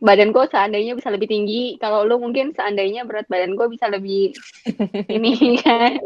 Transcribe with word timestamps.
badan 0.00 0.32
gue 0.32 0.44
seandainya 0.48 0.96
bisa 0.96 1.12
lebih 1.12 1.28
tinggi 1.28 1.76
kalau 1.76 2.08
lu 2.08 2.16
mungkin 2.16 2.56
seandainya 2.56 3.04
berat 3.04 3.28
badan 3.28 3.52
gue 3.52 3.68
bisa 3.68 3.86
lebih 3.92 4.32
ini 5.16 5.60
kan 5.60 6.00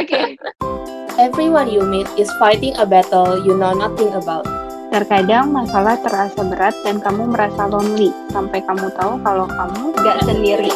oke 0.00 0.08
okay. 0.08 0.34
everyone 1.20 1.68
you 1.68 1.84
meet 1.84 2.08
is 2.16 2.32
fighting 2.40 2.72
a 2.80 2.88
battle 2.88 3.36
you 3.44 3.52
know 3.52 3.76
nothing 3.76 4.08
about 4.16 4.48
Terkadang 4.88 5.52
masalah 5.52 6.00
terasa 6.00 6.40
berat 6.48 6.72
dan 6.80 6.96
kamu 7.04 7.28
merasa 7.28 7.68
lonely 7.68 8.08
sampai 8.32 8.64
kamu 8.64 8.88
tahu 8.96 9.20
kalau 9.20 9.44
kamu 9.44 9.92
gak 10.00 10.16
sendiri. 10.24 10.72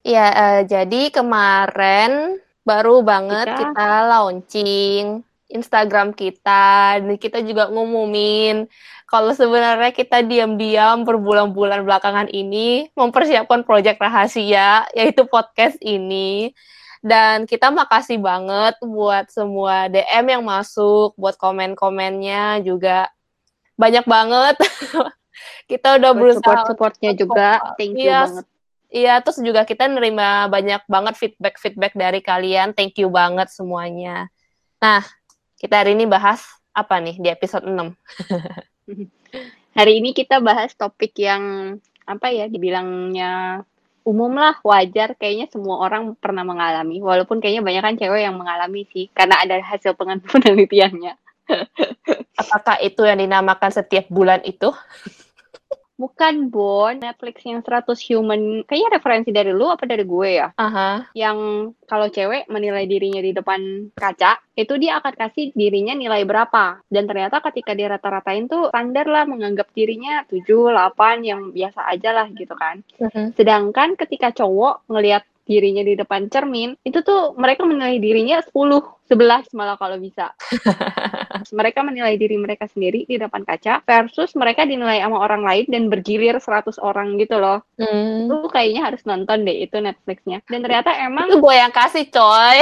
Ya, 0.00 0.32
uh, 0.32 0.60
jadi 0.64 1.12
kemarin 1.12 2.40
baru 2.68 3.00
banget 3.00 3.48
kita, 3.48 3.72
kita 3.72 3.90
launching 4.12 5.04
Instagram 5.48 6.12
kita 6.12 7.00
dan 7.00 7.16
kita 7.16 7.40
juga 7.40 7.72
ngumumin 7.72 8.68
kalau 9.08 9.32
sebenarnya 9.32 9.88
kita 9.96 10.20
diam-diam 10.20 11.00
berbulan-bulan 11.08 11.80
belakangan 11.80 12.28
ini 12.28 12.92
mempersiapkan 12.92 13.64
proyek 13.64 13.96
rahasia 13.96 14.84
yaitu 14.92 15.24
podcast 15.24 15.80
ini. 15.80 16.52
Dan 17.00 17.48
kita 17.48 17.72
makasih 17.72 18.20
banget 18.20 18.76
buat 18.84 19.30
semua 19.32 19.88
DM 19.88 20.28
yang 20.28 20.44
masuk 20.44 21.16
buat 21.16 21.40
komen-komennya 21.40 22.60
juga. 22.60 23.08
Banyak 23.80 24.04
banget. 24.04 24.60
Kita 25.70 25.96
udah 25.96 26.10
buat 26.10 26.20
berusaha 26.20 26.42
support. 26.42 26.68
supportnya 26.68 27.12
juga. 27.14 27.62
Thank 27.78 28.02
you 28.02 28.10
iya, 28.10 28.26
banget 28.26 28.46
Iya, 28.88 29.20
terus 29.20 29.36
juga 29.44 29.68
kita 29.68 29.84
nerima 29.84 30.48
banyak 30.48 30.80
banget 30.88 31.14
feedback-feedback 31.20 31.92
dari 31.92 32.24
kalian. 32.24 32.72
Thank 32.72 33.00
you 33.00 33.12
banget 33.12 33.52
semuanya. 33.52 34.32
Nah, 34.80 35.04
kita 35.60 35.84
hari 35.84 35.92
ini 35.92 36.08
bahas 36.08 36.40
apa 36.72 36.96
nih 36.96 37.20
di 37.20 37.28
episode 37.28 37.68
6? 37.68 37.76
hari 39.78 40.00
ini 40.00 40.16
kita 40.16 40.40
bahas 40.40 40.72
topik 40.72 41.12
yang 41.20 41.76
apa 42.08 42.32
ya 42.32 42.48
dibilangnya 42.48 43.60
umum 44.08 44.32
lah 44.32 44.56
wajar 44.64 45.12
kayaknya 45.20 45.52
semua 45.52 45.84
orang 45.84 46.16
pernah 46.16 46.40
mengalami 46.40 47.04
walaupun 47.04 47.44
kayaknya 47.44 47.60
banyak 47.60 47.82
kan 47.84 47.94
cewek 48.00 48.24
yang 48.24 48.40
mengalami 48.40 48.88
sih 48.88 49.12
karena 49.12 49.44
ada 49.44 49.60
hasil 49.60 49.92
penelitiannya 50.32 51.12
apakah 52.40 52.80
itu 52.80 53.04
yang 53.04 53.20
dinamakan 53.20 53.68
setiap 53.68 54.08
bulan 54.08 54.40
itu 54.48 54.72
Bukan 55.98 56.46
Bon, 56.46 56.94
Netflix 56.94 57.42
yang 57.42 57.58
100 57.58 57.90
Human. 58.06 58.62
Kayaknya 58.62 58.90
referensi 59.02 59.30
dari 59.34 59.50
lu 59.50 59.66
apa 59.66 59.82
dari 59.82 60.06
gue 60.06 60.28
ya? 60.38 60.54
Aha. 60.54 60.62
Uh-huh. 60.62 60.98
Yang 61.18 61.38
kalau 61.90 62.06
cewek 62.06 62.46
menilai 62.46 62.86
dirinya 62.86 63.18
di 63.18 63.34
depan 63.34 63.90
kaca, 63.98 64.38
itu 64.54 64.78
dia 64.78 65.02
akan 65.02 65.14
kasih 65.18 65.50
dirinya 65.58 65.98
nilai 65.98 66.22
berapa. 66.22 66.78
Dan 66.86 67.10
ternyata 67.10 67.42
ketika 67.50 67.74
dia 67.74 67.90
rata-ratain 67.90 68.46
tuh 68.46 68.70
standar 68.70 69.10
lah 69.10 69.26
menganggap 69.26 69.74
dirinya 69.74 70.22
7, 70.30 70.46
8 70.46 71.26
yang 71.26 71.50
biasa 71.50 71.90
aja 71.90 72.14
lah 72.14 72.30
gitu 72.30 72.54
kan. 72.54 72.86
Uh-huh. 73.02 73.34
Sedangkan 73.34 73.98
ketika 73.98 74.30
cowok 74.30 74.86
ngelihat 74.86 75.26
dirinya 75.48 75.80
di 75.80 75.96
depan 75.96 76.28
cermin, 76.28 76.76
itu 76.84 77.00
tuh 77.00 77.32
mereka 77.40 77.64
menilai 77.64 77.96
dirinya 77.96 78.44
10, 78.44 78.52
11 79.08 79.56
malah 79.56 79.80
kalau 79.80 79.96
bisa. 79.96 80.36
mereka 81.58 81.80
menilai 81.80 82.20
diri 82.20 82.36
mereka 82.36 82.68
sendiri 82.68 83.08
di 83.08 83.16
depan 83.16 83.48
kaca 83.48 83.80
versus 83.88 84.36
mereka 84.36 84.68
dinilai 84.68 85.00
sama 85.00 85.24
orang 85.24 85.40
lain 85.40 85.64
dan 85.72 85.88
bergilir 85.88 86.36
100 86.36 86.76
orang 86.84 87.16
gitu 87.16 87.40
loh. 87.40 87.64
Hmm. 87.80 88.28
Lu 88.28 88.46
kayaknya 88.52 88.92
harus 88.92 89.00
nonton 89.08 89.48
deh 89.48 89.64
itu 89.64 89.80
Netflixnya. 89.80 90.44
Dan 90.44 90.60
ternyata 90.60 90.92
emang 91.00 91.32
itu 91.32 91.40
gue 91.40 91.54
yang 91.56 91.72
kasih 91.72 92.04
coy. 92.12 92.58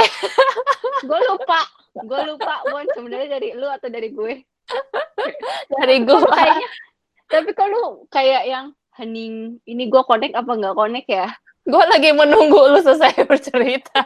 gue 1.11 1.19
lupa, 1.27 1.59
gue 1.99 2.21
lupa 2.31 2.63
Bon 2.71 2.87
sebenarnya 2.95 3.37
dari 3.37 3.51
lu 3.51 3.67
atau 3.67 3.91
dari 3.91 4.09
gue. 4.15 4.33
dari 5.75 5.95
gue. 6.07 6.19
Kayaknya, 6.23 6.69
tapi 7.27 7.51
kalau 7.51 8.07
kayak 8.07 8.43
yang 8.47 8.65
hening 8.95 9.61
ini 9.67 9.83
gue 9.91 10.01
connect 10.07 10.33
apa 10.33 10.51
nggak 10.55 10.75
connect 10.75 11.09
ya? 11.11 11.27
Gue 11.67 11.83
lagi 11.83 12.15
menunggu 12.15 12.71
lu 12.71 12.79
selesai 12.79 13.23
bercerita. 13.29 13.99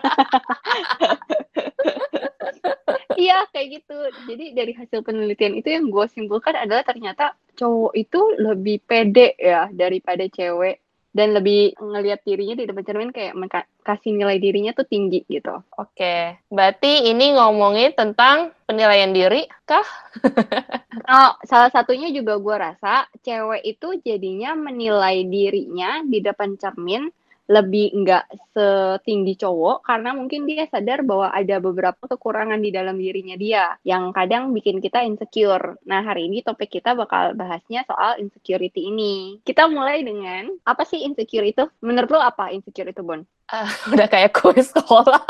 iya, 3.22 3.46
kayak 3.54 3.68
gitu. 3.82 3.98
Jadi 4.26 4.46
dari 4.58 4.74
hasil 4.74 5.06
penelitian 5.06 5.54
itu 5.54 5.70
yang 5.70 5.94
gue 5.94 6.06
simpulkan 6.10 6.58
adalah 6.58 6.82
ternyata 6.82 7.38
cowok 7.54 7.94
itu 7.94 8.22
lebih 8.42 8.82
pede 8.82 9.38
ya 9.38 9.70
daripada 9.70 10.26
cewek 10.26 10.82
dan 11.12 11.36
lebih 11.36 11.76
ngelihat 11.76 12.24
dirinya 12.24 12.56
di 12.56 12.66
depan 12.66 12.84
cermin 12.88 13.12
kayak 13.12 13.36
kasih 13.84 14.16
nilai 14.16 14.40
dirinya 14.40 14.72
tuh 14.72 14.88
tinggi 14.88 15.28
gitu. 15.28 15.60
Oke, 15.76 16.40
berarti 16.48 17.12
ini 17.12 17.36
ngomongin 17.36 17.92
tentang 17.92 18.56
penilaian 18.64 19.12
diri 19.12 19.44
kah? 19.68 19.84
oh, 21.12 21.32
salah 21.44 21.68
satunya 21.68 22.08
juga 22.16 22.40
gue 22.40 22.56
rasa 22.56 23.12
cewek 23.28 23.62
itu 23.68 24.00
jadinya 24.08 24.56
menilai 24.56 25.28
dirinya 25.28 26.00
di 26.08 26.24
depan 26.24 26.56
cermin 26.56 27.12
lebih 27.52 27.92
enggak 27.92 28.24
setinggi 28.56 29.36
cowok 29.44 29.84
karena 29.84 30.16
mungkin 30.16 30.48
dia 30.48 30.64
sadar 30.72 31.04
bahwa 31.04 31.36
ada 31.36 31.60
beberapa 31.60 32.00
kekurangan 32.08 32.64
di 32.64 32.72
dalam 32.72 32.96
dirinya 32.96 33.36
dia 33.36 33.76
yang 33.84 34.16
kadang 34.16 34.56
bikin 34.56 34.80
kita 34.80 35.04
insecure. 35.04 35.76
Nah, 35.84 36.00
hari 36.00 36.32
ini 36.32 36.40
topik 36.40 36.72
kita 36.72 36.96
bakal 36.96 37.36
bahasnya 37.36 37.84
soal 37.84 38.16
insecurity 38.24 38.88
ini. 38.88 39.44
Kita 39.44 39.68
mulai 39.68 40.00
dengan 40.00 40.48
apa 40.64 40.88
sih 40.88 41.04
insecure 41.04 41.44
itu? 41.44 41.68
Menurut 41.84 42.16
lo 42.16 42.24
apa 42.24 42.56
insecure 42.56 42.88
itu, 42.88 43.04
Bon? 43.04 43.20
Uh, 43.52 43.68
udah 43.94 44.08
kayak 44.08 44.32
kuis 44.32 44.72
sekolah. 44.72 45.20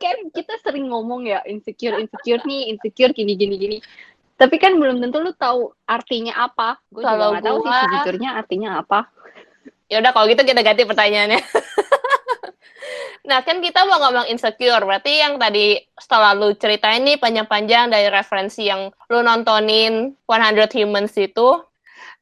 kan 0.00 0.16
kita 0.32 0.54
sering 0.64 0.90
ngomong 0.90 1.28
ya 1.28 1.44
insecure 1.46 2.00
insecure 2.00 2.42
nih 2.48 2.72
insecure 2.72 3.12
gini 3.12 3.36
gini 3.36 3.54
gini 3.56 3.76
tapi 4.40 4.56
kan 4.56 4.80
belum 4.80 5.04
tentu 5.04 5.20
lu 5.20 5.36
tahu 5.36 5.68
artinya 5.84 6.48
apa. 6.48 6.80
Gue 6.88 7.04
juga 7.04 7.36
gak 7.36 7.44
tahu 7.44 7.58
sih 7.60 7.72
sejujurnya 7.76 8.30
artinya 8.40 8.70
apa. 8.80 9.12
Ya 9.92 10.00
udah 10.00 10.16
kalau 10.16 10.32
gitu 10.32 10.48
kita 10.48 10.64
ganti 10.64 10.88
pertanyaannya. 10.88 11.44
nah, 13.28 13.44
kan 13.44 13.60
kita 13.60 13.84
mau 13.84 14.00
ngomong 14.00 14.32
insecure. 14.32 14.80
Berarti 14.80 15.20
yang 15.20 15.36
tadi 15.36 15.76
setelah 15.92 16.32
lu 16.32 16.56
cerita 16.56 16.88
ini 16.88 17.20
panjang-panjang 17.20 17.92
dari 17.92 18.08
referensi 18.08 18.64
yang 18.64 18.88
lu 19.12 19.20
nontonin 19.20 20.16
100 20.24 20.72
Humans 20.72 21.12
itu, 21.20 21.60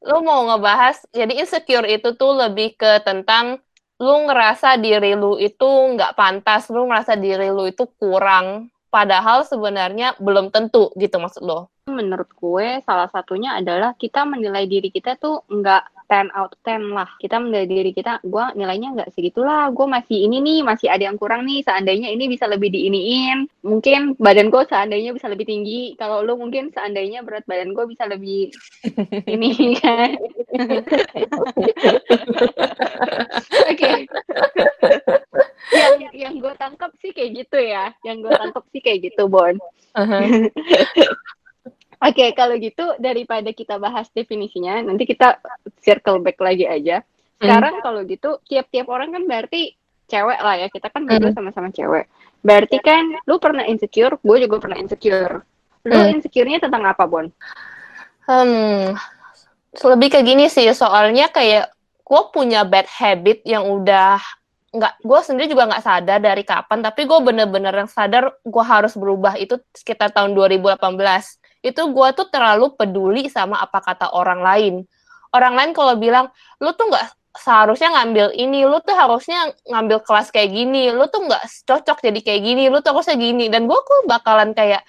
lu 0.03 0.17
mau 0.19 0.43
ngebahas 0.43 0.99
jadi 1.15 1.39
insecure 1.39 1.87
itu 1.87 2.19
tuh 2.19 2.35
lebih 2.35 2.75
ke 2.75 2.99
tentang 3.07 3.63
lu 3.95 4.27
ngerasa 4.27 4.75
diri 4.75 5.15
lu 5.15 5.39
itu 5.39 5.67
nggak 5.95 6.19
pantas, 6.19 6.67
lu 6.67 6.83
ngerasa 6.83 7.15
diri 7.15 7.47
lu 7.47 7.67
itu 7.67 7.87
kurang, 7.99 8.71
padahal 8.89 9.45
sebenarnya 9.45 10.17
belum 10.17 10.49
tentu 10.49 10.89
gitu 10.97 11.21
maksud 11.21 11.45
lo 11.45 11.69
menurut 11.89 12.29
gue 12.37 12.79
salah 12.85 13.09
satunya 13.09 13.57
adalah 13.57 13.97
kita 13.97 14.23
menilai 14.23 14.69
diri 14.69 14.93
kita 14.93 15.17
tuh 15.17 15.43
nggak 15.49 15.99
10 16.09 16.33
out 16.33 16.57
10 16.65 16.89
lah. 16.89 17.05
Kita 17.21 17.37
menilai 17.37 17.69
diri 17.69 17.91
kita, 17.93 18.17
gue 18.25 18.45
nilainya 18.57 18.97
nggak 18.97 19.13
segitulah. 19.13 19.69
Gue 19.69 19.85
masih 19.85 20.25
ini 20.25 20.41
nih, 20.41 20.59
masih 20.65 20.89
ada 20.89 21.05
yang 21.05 21.21
kurang 21.21 21.45
nih. 21.45 21.61
Seandainya 21.61 22.09
ini 22.09 22.25
bisa 22.25 22.49
lebih 22.49 22.73
diiniin. 22.73 23.45
Mungkin 23.61 24.17
badan 24.17 24.49
gue 24.49 24.65
seandainya 24.65 25.13
bisa 25.13 25.29
lebih 25.29 25.45
tinggi. 25.45 25.93
Kalau 26.01 26.25
lu 26.25 26.33
mungkin 26.41 26.73
seandainya 26.73 27.21
berat 27.21 27.45
badan 27.45 27.77
gue 27.77 27.85
bisa 27.85 28.09
lebih 28.09 28.49
ini 29.37 29.77
kan. 29.77 30.17
Oke. 33.69 33.91
yang 35.69 36.13
yang 36.17 36.35
gue 36.41 36.53
tangkap 36.57 36.89
sih 36.97 37.13
kayak 37.13 37.45
gitu 37.45 37.61
ya. 37.61 37.93
Yang 38.01 38.17
gue 38.25 38.31
tangkap 38.33 38.63
sih 38.73 38.81
kayak 38.81 39.13
gitu, 39.13 39.29
Bon. 39.29 39.53
Uh 39.93 40.01
-huh. 40.01 40.25
Oke, 41.99 42.15
okay, 42.15 42.29
kalau 42.31 42.55
gitu 42.55 42.95
daripada 42.95 43.51
kita 43.51 43.75
bahas 43.75 44.07
definisinya, 44.15 44.79
nanti 44.79 45.03
kita 45.03 45.35
circle 45.83 46.23
back 46.23 46.39
lagi 46.39 46.63
aja. 46.63 47.03
Sekarang 47.35 47.79
mm. 47.79 47.83
kalau 47.83 48.07
gitu, 48.07 48.39
tiap-tiap 48.47 48.87
orang 48.87 49.11
kan 49.11 49.23
berarti 49.27 49.75
cewek 50.07 50.39
lah 50.39 50.55
ya. 50.55 50.67
Kita 50.71 50.87
kan 50.87 51.03
berdua 51.03 51.35
mm. 51.35 51.35
sama-sama 51.35 51.67
cewek. 51.75 52.07
Berarti 52.39 52.79
kan 52.79 53.19
lu 53.27 53.35
pernah 53.35 53.67
insecure, 53.67 54.15
gue 54.15 54.37
juga 54.47 54.63
pernah 54.63 54.79
insecure. 54.79 55.43
Lu 55.83 55.99
mm. 55.99 56.23
insecure-nya 56.23 56.63
tentang 56.63 56.87
apa, 56.87 57.03
Bon? 57.03 57.27
Hmm, 58.31 58.95
lebih 59.75 60.09
ke 60.15 60.19
gini 60.23 60.47
sih, 60.47 60.71
soalnya 60.71 61.27
kayak 61.27 61.67
gue 62.07 62.21
punya 62.31 62.63
bad 62.63 62.87
habit 62.87 63.43
yang 63.43 63.67
udah 63.67 64.23
nggak 64.69 65.01
gue 65.01 65.19
sendiri 65.25 65.49
juga 65.49 65.65
nggak 65.65 65.81
sadar 65.81 66.21
dari 66.21 66.45
kapan 66.45 66.85
tapi 66.85 67.09
gue 67.09 67.19
bener-bener 67.25 67.73
yang 67.73 67.89
sadar 67.89 68.37
gue 68.45 68.65
harus 68.65 68.93
berubah 68.93 69.33
itu 69.41 69.57
sekitar 69.73 70.13
tahun 70.13 70.37
2018 70.37 70.77
itu 71.59 71.81
gue 71.91 72.07
tuh 72.15 72.27
terlalu 72.31 72.71
peduli 72.75 73.27
sama 73.27 73.59
apa 73.59 73.83
kata 73.83 74.15
orang 74.15 74.41
lain. 74.41 74.75
Orang 75.29 75.53
lain 75.53 75.71
kalau 75.75 75.93
bilang, 75.99 76.31
lu 76.57 76.73
tuh 76.73 76.89
nggak 76.89 77.05
seharusnya 77.37 77.93
ngambil 77.93 78.33
ini, 78.33 78.65
lu 78.65 78.81
tuh 78.81 78.97
harusnya 78.97 79.53
ngambil 79.69 80.01
kelas 80.01 80.33
kayak 80.33 80.49
gini, 80.49 80.89
lu 80.89 81.05
tuh 81.11 81.27
nggak 81.27 81.43
cocok 81.67 81.97
jadi 82.01 82.19
kayak 82.23 82.41
gini, 82.41 82.63
lu 82.71 82.81
tuh 82.81 82.95
harusnya 82.95 83.17
gini. 83.19 83.45
Dan 83.51 83.69
gue 83.69 83.79
tuh 83.79 84.09
bakalan 84.09 84.55
kayak, 84.57 84.81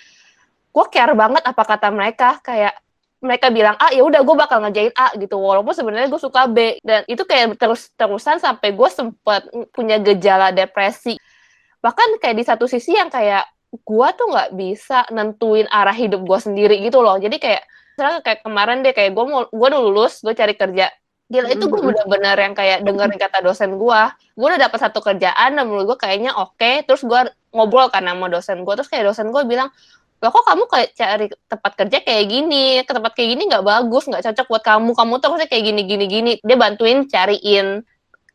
gue 0.72 0.84
care 0.88 1.12
banget 1.12 1.43
apa 1.44 1.62
kata 1.67 1.88
mereka, 1.93 2.40
kayak 2.40 2.73
mereka 3.20 3.52
bilang 3.52 3.76
A 3.76 3.93
ya 3.93 4.00
udah 4.00 4.25
gue 4.25 4.37
bakal 4.37 4.64
ngerjain 4.64 4.93
A 4.96 5.12
gitu 5.12 5.37
walaupun 5.37 5.76
sebenarnya 5.76 6.08
gue 6.08 6.20
suka 6.20 6.49
B 6.49 6.81
dan 6.81 7.05
itu 7.05 7.20
kayak 7.28 7.52
terus 7.61 7.93
terusan 7.93 8.40
sampai 8.40 8.73
gue 8.73 8.88
sempet 8.88 9.44
punya 9.76 10.00
gejala 10.00 10.56
depresi 10.56 11.20
bahkan 11.84 12.16
kayak 12.16 12.37
di 12.40 12.44
satu 12.49 12.64
sisi 12.64 12.96
yang 12.96 13.12
kayak 13.12 13.44
gue 13.70 14.08
tuh 14.19 14.26
nggak 14.31 14.50
bisa 14.58 15.06
nentuin 15.14 15.67
arah 15.70 15.94
hidup 15.94 16.26
gue 16.26 16.38
sendiri 16.43 16.82
gitu 16.82 17.02
loh 17.02 17.19
jadi 17.22 17.37
kayak 17.38 17.62
misalnya 17.94 18.20
kayak 18.26 18.40
kemarin 18.43 18.82
deh 18.82 18.94
kayak 18.94 19.14
gue 19.14 19.25
mau 19.25 19.46
gue 19.46 19.67
udah 19.70 19.82
lulus 19.82 20.22
gue 20.26 20.34
cari 20.34 20.58
kerja 20.58 20.90
Gila 21.31 21.46
itu 21.46 21.62
gue 21.70 21.78
bener-bener 21.78 22.34
yang 22.43 22.55
kayak 22.58 22.82
dengerin 22.82 23.14
kata 23.14 23.38
dosen 23.38 23.78
gue. 23.78 24.00
Gue 24.34 24.46
udah 24.50 24.61
dapat 24.67 24.78
satu 24.82 24.99
kerjaan 24.99 25.55
dan 25.55 25.62
menurut 25.62 25.94
gue 25.94 25.99
kayaknya 26.02 26.34
oke. 26.34 26.58
Okay. 26.58 26.82
Terus 26.82 27.06
gue 27.06 27.31
ngobrol 27.55 27.87
kan 27.87 28.02
sama 28.02 28.26
dosen 28.26 28.67
gue. 28.67 28.75
Terus 28.75 28.90
kayak 28.90 29.14
dosen 29.14 29.31
gue 29.31 29.38
bilang, 29.46 29.70
loh 30.19 30.31
kok 30.34 30.43
kamu 30.43 30.66
kayak 30.66 30.90
cari 30.99 31.31
tempat 31.46 31.73
kerja 31.78 31.99
kayak 32.02 32.25
gini, 32.26 32.82
ke 32.82 32.90
tempat 32.90 33.14
kayak 33.14 33.38
gini 33.38 33.43
nggak 33.46 33.62
bagus, 33.62 34.11
nggak 34.11 34.26
cocok 34.26 34.46
buat 34.50 34.62
kamu. 34.66 34.90
Kamu 34.99 35.12
tuh 35.23 35.26
harusnya 35.31 35.46
kayak 35.46 35.64
gini, 35.70 35.81
gini, 35.87 36.05
gini. 36.11 36.32
Dia 36.43 36.56
bantuin 36.58 37.06
cariin 37.06 37.87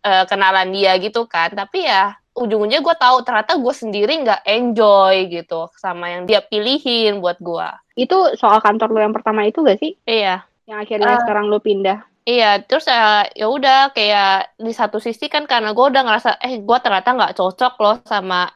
uh, 0.08 0.24
kenalan 0.32 0.72
dia 0.72 0.96
gitu 0.96 1.28
kan. 1.28 1.52
Tapi 1.52 1.84
ya 1.84 2.16
ujung-ujungnya 2.36 2.84
gue 2.84 2.96
tahu 3.00 3.24
ternyata 3.24 3.56
gue 3.56 3.74
sendiri 3.74 4.14
nggak 4.28 4.44
enjoy 4.44 5.32
gitu 5.32 5.72
sama 5.80 6.12
yang 6.12 6.28
dia 6.28 6.44
pilihin 6.44 7.24
buat 7.24 7.40
gue. 7.40 7.68
Itu 7.96 8.36
soal 8.36 8.60
kantor 8.60 8.92
lo 8.92 9.00
yang 9.00 9.16
pertama 9.16 9.48
itu 9.48 9.64
gak 9.64 9.80
sih? 9.80 9.96
Iya. 10.04 10.44
Yang 10.68 10.80
akhirnya 10.84 11.16
uh, 11.16 11.22
sekarang 11.24 11.46
lo 11.48 11.64
pindah. 11.64 12.04
Iya, 12.26 12.66
terus 12.66 12.90
uh, 12.90 13.24
ya 13.38 13.48
udah 13.48 13.94
kayak 13.96 14.58
di 14.58 14.74
satu 14.74 14.98
sisi 14.98 15.30
kan 15.32 15.46
karena 15.48 15.72
gue 15.72 15.86
udah 15.86 16.02
ngerasa 16.04 16.42
eh 16.42 16.58
gue 16.58 16.78
ternyata 16.82 17.14
nggak 17.14 17.38
cocok 17.38 17.74
loh 17.80 17.96
sama 18.04 18.50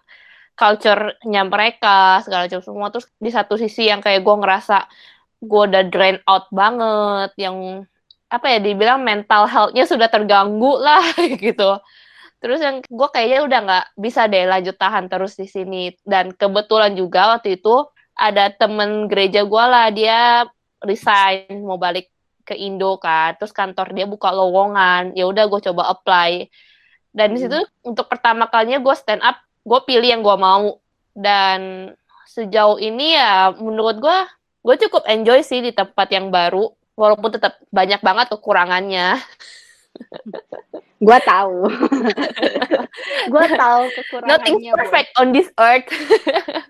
culture-nya 0.58 1.48
mereka 1.48 2.20
segala 2.26 2.50
macam 2.50 2.62
semua. 2.66 2.90
Terus 2.92 3.08
di 3.16 3.32
satu 3.32 3.56
sisi 3.56 3.88
yang 3.88 4.04
kayak 4.04 4.26
gue 4.26 4.36
ngerasa 4.42 4.90
gue 5.40 5.62
udah 5.72 5.84
drain 5.88 6.20
out 6.28 6.52
banget, 6.52 7.32
yang 7.40 7.88
apa 8.28 8.46
ya 8.52 8.60
dibilang 8.60 9.02
mental 9.06 9.48
health-nya 9.48 9.86
sudah 9.88 10.10
terganggu 10.12 10.74
lah 10.82 11.06
gitu. 11.46 11.80
Terus 12.40 12.60
yang 12.64 12.80
gue 12.80 13.08
kayaknya 13.12 13.40
udah 13.44 13.60
nggak 13.68 13.86
bisa 14.00 14.28
deh 14.32 14.48
lanjut 14.48 14.76
tahan 14.80 15.12
terus 15.12 15.36
di 15.36 15.48
sini. 15.48 15.92
Dan 16.08 16.32
kebetulan 16.32 16.96
juga 16.96 17.36
waktu 17.36 17.60
itu 17.60 17.88
ada 18.16 18.52
temen 18.52 19.08
gereja 19.12 19.44
gue 19.44 19.64
lah 19.64 19.88
dia 19.92 20.48
resign 20.84 21.64
mau 21.68 21.76
balik 21.76 22.08
ke 22.48 22.56
Indo 22.56 22.96
kan. 22.96 23.36
Terus 23.36 23.52
kantor 23.52 23.92
dia 23.92 24.08
buka 24.08 24.32
lowongan. 24.32 25.14
Ya 25.20 25.28
udah 25.28 25.52
gue 25.52 25.60
coba 25.72 25.92
apply. 25.92 26.48
Dan 27.12 27.32
hmm. 27.32 27.36
di 27.36 27.40
situ 27.44 27.60
untuk 27.84 28.08
pertama 28.08 28.48
kalinya 28.48 28.80
gue 28.80 28.96
stand 28.96 29.20
up 29.20 29.38
gue 29.68 29.80
pilih 29.84 30.08
yang 30.08 30.24
gue 30.24 30.38
mau. 30.40 30.80
Dan 31.12 31.92
sejauh 32.30 32.80
ini 32.80 33.20
ya 33.20 33.52
menurut 33.58 34.00
gue 34.00 34.18
gue 34.64 34.76
cukup 34.88 35.04
enjoy 35.12 35.44
sih 35.44 35.60
di 35.60 35.72
tempat 35.76 36.08
yang 36.14 36.30
baru 36.30 36.72
walaupun 36.94 37.32
tetap 37.34 37.58
banyak 37.72 38.04
banget 38.04 38.28
kekurangannya 38.30 39.18
gue 41.08 41.18
tahu. 41.24 41.58
Gue 43.32 43.46
tahu 43.56 43.84
kekurangannya 43.96 44.32
nothing 44.36 44.58
perfect 44.76 45.10
on 45.16 45.32
this 45.32 45.50
earth. 45.56 45.88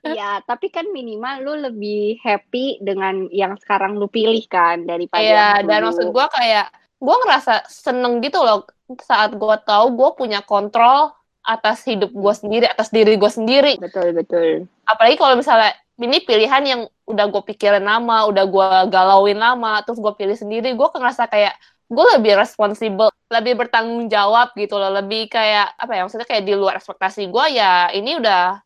Ya 0.09 0.41
tapi 0.43 0.73
kan 0.73 0.89
minimal 0.89 1.35
lu 1.45 1.53
lebih 1.69 2.17
happy 2.25 2.81
dengan 2.81 3.29
yang 3.29 3.55
sekarang 3.61 3.95
lu 3.95 4.09
pilih 4.09 4.41
kan 4.49 4.83
daripada 4.83 5.21
iya 5.21 5.61
dan 5.61 5.85
maksud 5.85 6.09
gue 6.09 6.25
kayak 6.33 6.73
gue 6.97 7.15
ngerasa 7.23 7.69
seneng 7.69 8.17
gitu 8.19 8.41
loh 8.41 8.65
saat 9.05 9.37
gue 9.37 9.55
tahu 9.63 9.93
gue 9.93 10.09
punya 10.17 10.41
kontrol 10.43 11.13
atas 11.45 11.85
hidup 11.85 12.09
gue 12.09 12.33
sendiri 12.33 12.65
atas 12.67 12.89
diri 12.89 13.15
gue 13.15 13.31
sendiri. 13.31 13.77
Betul 13.77 14.17
betul. 14.17 14.65
Apalagi 14.89 15.15
kalau 15.15 15.37
misalnya 15.37 15.77
ini 15.99 16.25
pilihan 16.25 16.63
yang 16.65 16.81
udah 17.05 17.25
gue 17.29 17.43
pikirin 17.53 17.85
lama 17.85 18.27
udah 18.31 18.45
gue 18.49 18.67
galauin 18.89 19.39
lama 19.39 19.83
terus 19.83 19.99
gue 19.99 20.13
pilih 20.15 20.35
sendiri 20.35 20.73
gue 20.73 20.87
ngerasa 20.89 21.27
kayak 21.27 21.53
gue 21.89 22.05
lebih 22.21 22.37
responsibel, 22.37 23.09
lebih 23.33 23.57
bertanggung 23.65 24.05
jawab 24.13 24.53
gitu 24.53 24.77
loh, 24.77 24.93
lebih 24.93 25.25
kayak 25.25 25.73
apa 25.73 25.97
ya 25.97 26.01
maksudnya 26.05 26.29
kayak 26.29 26.45
di 26.45 26.53
luar 26.53 26.77
ekspektasi 26.77 27.25
gue 27.25 27.45
ya 27.57 27.89
ini 27.89 28.21
udah 28.21 28.61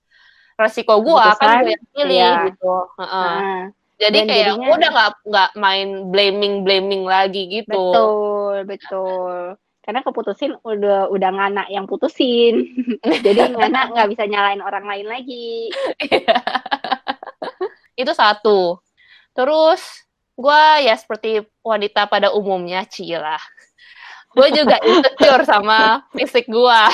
resiko 0.60 1.00
gue 1.00 1.26
kan 1.40 1.64
gue 1.64 1.72
yang 1.72 1.86
pilih 1.96 2.20
ya. 2.20 2.34
gitu. 2.52 2.68
Uh 2.68 3.02
-uh. 3.02 3.08
Nah, 3.08 3.62
Jadi 4.02 4.20
kayak 4.28 4.46
jadinya, 4.52 4.68
udah 4.76 4.90
nggak 4.92 5.12
nggak 5.24 5.50
main 5.56 5.90
blaming 6.12 6.56
blaming 6.68 7.04
lagi 7.08 7.48
gitu. 7.48 7.72
Betul 7.72 8.56
betul. 8.68 9.56
Karena 9.84 10.00
keputusin 10.04 10.56
udah 10.64 11.08
udah 11.12 11.30
ngana 11.32 11.64
yang 11.72 11.88
putusin, 11.88 12.68
jadi 13.26 13.52
ngana 13.56 13.96
nggak 13.96 14.10
bisa 14.12 14.28
nyalain 14.28 14.60
orang 14.60 14.84
lain 14.84 15.08
lagi. 15.08 15.72
Itu 18.02 18.12
satu. 18.12 18.84
Terus 19.32 19.82
gue 20.36 20.64
ya 20.84 20.96
seperti 21.00 21.46
wanita 21.64 22.06
pada 22.12 22.36
umumnya 22.36 22.84
cila. 22.86 23.40
Gue 24.34 24.50
juga 24.52 24.78
insecure 24.84 25.46
sama 25.46 26.04
fisik 26.12 26.50
gue 26.50 26.82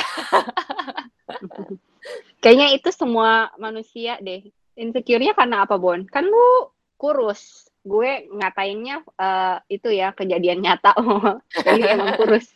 kayaknya 2.44 2.76
itu 2.76 2.90
semua 2.92 3.52
manusia 3.60 4.18
deh. 4.20 4.44
Insecure-nya 4.80 5.36
karena 5.36 5.68
apa 5.68 5.76
Bon? 5.76 6.00
Kan 6.08 6.28
lu 6.28 6.72
kurus. 6.96 7.68
Gue 7.84 8.28
ngatainnya 8.32 9.04
uh, 9.20 9.60
itu 9.68 9.92
ya 9.92 10.16
kejadian 10.16 10.64
nyata. 10.64 10.96
Ini 11.76 11.96
emang 11.96 12.16
kurus. 12.20 12.48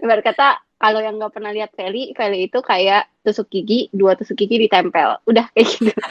Berkata 0.00 0.60
kalau 0.76 1.00
yang 1.00 1.16
nggak 1.16 1.32
pernah 1.32 1.52
lihat 1.56 1.72
Feli, 1.72 2.12
Feli 2.12 2.52
itu 2.52 2.60
kayak 2.60 3.08
tusuk 3.24 3.48
gigi, 3.48 3.88
dua 3.96 4.12
tusuk 4.12 4.36
gigi 4.36 4.68
ditempel. 4.68 5.16
Udah 5.24 5.48
kayak 5.56 5.68
gitu. 5.72 5.92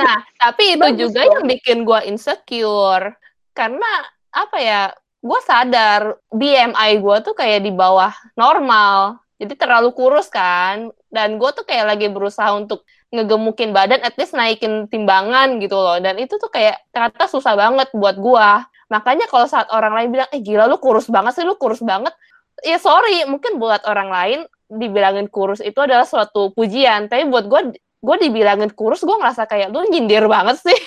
Nah, 0.00 0.18
tapi 0.40 0.74
itu 0.74 0.80
Bagus 0.80 1.00
juga 1.12 1.20
yang 1.28 1.44
bikin 1.44 1.78
gue 1.84 2.00
insecure. 2.08 3.14
Karena 3.52 3.90
apa 4.32 4.56
ya, 4.56 4.82
gue 5.20 5.40
sadar 5.44 6.16
BMI 6.32 6.90
gue 6.98 7.16
tuh 7.20 7.34
kayak 7.36 7.60
di 7.60 7.72
bawah 7.72 8.10
normal. 8.34 9.20
Jadi 9.36 9.54
terlalu 9.56 9.92
kurus 9.92 10.32
kan. 10.32 10.88
Dan 11.12 11.36
gue 11.36 11.50
tuh 11.52 11.68
kayak 11.68 11.96
lagi 11.96 12.06
berusaha 12.08 12.54
untuk 12.56 12.86
ngegemukin 13.10 13.74
badan, 13.74 14.00
at 14.06 14.14
least 14.14 14.38
naikin 14.38 14.86
timbangan 14.86 15.58
gitu 15.58 15.74
loh. 15.74 15.98
Dan 15.98 16.16
itu 16.22 16.38
tuh 16.38 16.48
kayak 16.48 16.78
ternyata 16.94 17.26
susah 17.26 17.58
banget 17.58 17.90
buat 17.92 18.16
gue. 18.16 18.48
Makanya 18.90 19.26
kalau 19.26 19.46
saat 19.46 19.70
orang 19.70 19.94
lain 19.94 20.08
bilang, 20.14 20.30
eh 20.30 20.42
gila 20.42 20.70
lu 20.70 20.78
kurus 20.78 21.10
banget 21.10 21.38
sih, 21.38 21.44
lu 21.46 21.58
kurus 21.58 21.82
banget. 21.82 22.14
Ya 22.62 22.78
sorry, 22.78 23.26
mungkin 23.26 23.58
buat 23.58 23.82
orang 23.86 24.08
lain 24.10 24.38
dibilangin 24.70 25.26
kurus 25.26 25.58
itu 25.58 25.78
adalah 25.82 26.06
suatu 26.06 26.54
pujian. 26.54 27.10
Tapi 27.10 27.26
buat 27.26 27.50
gue 27.50 27.60
gue 28.00 28.16
dibilangin 28.16 28.72
kurus 28.72 29.04
gue 29.04 29.12
ngerasa 29.12 29.44
kayak 29.44 29.68
lu 29.68 29.84
nyindir 29.88 30.24
banget 30.24 30.64
sih. 30.64 30.80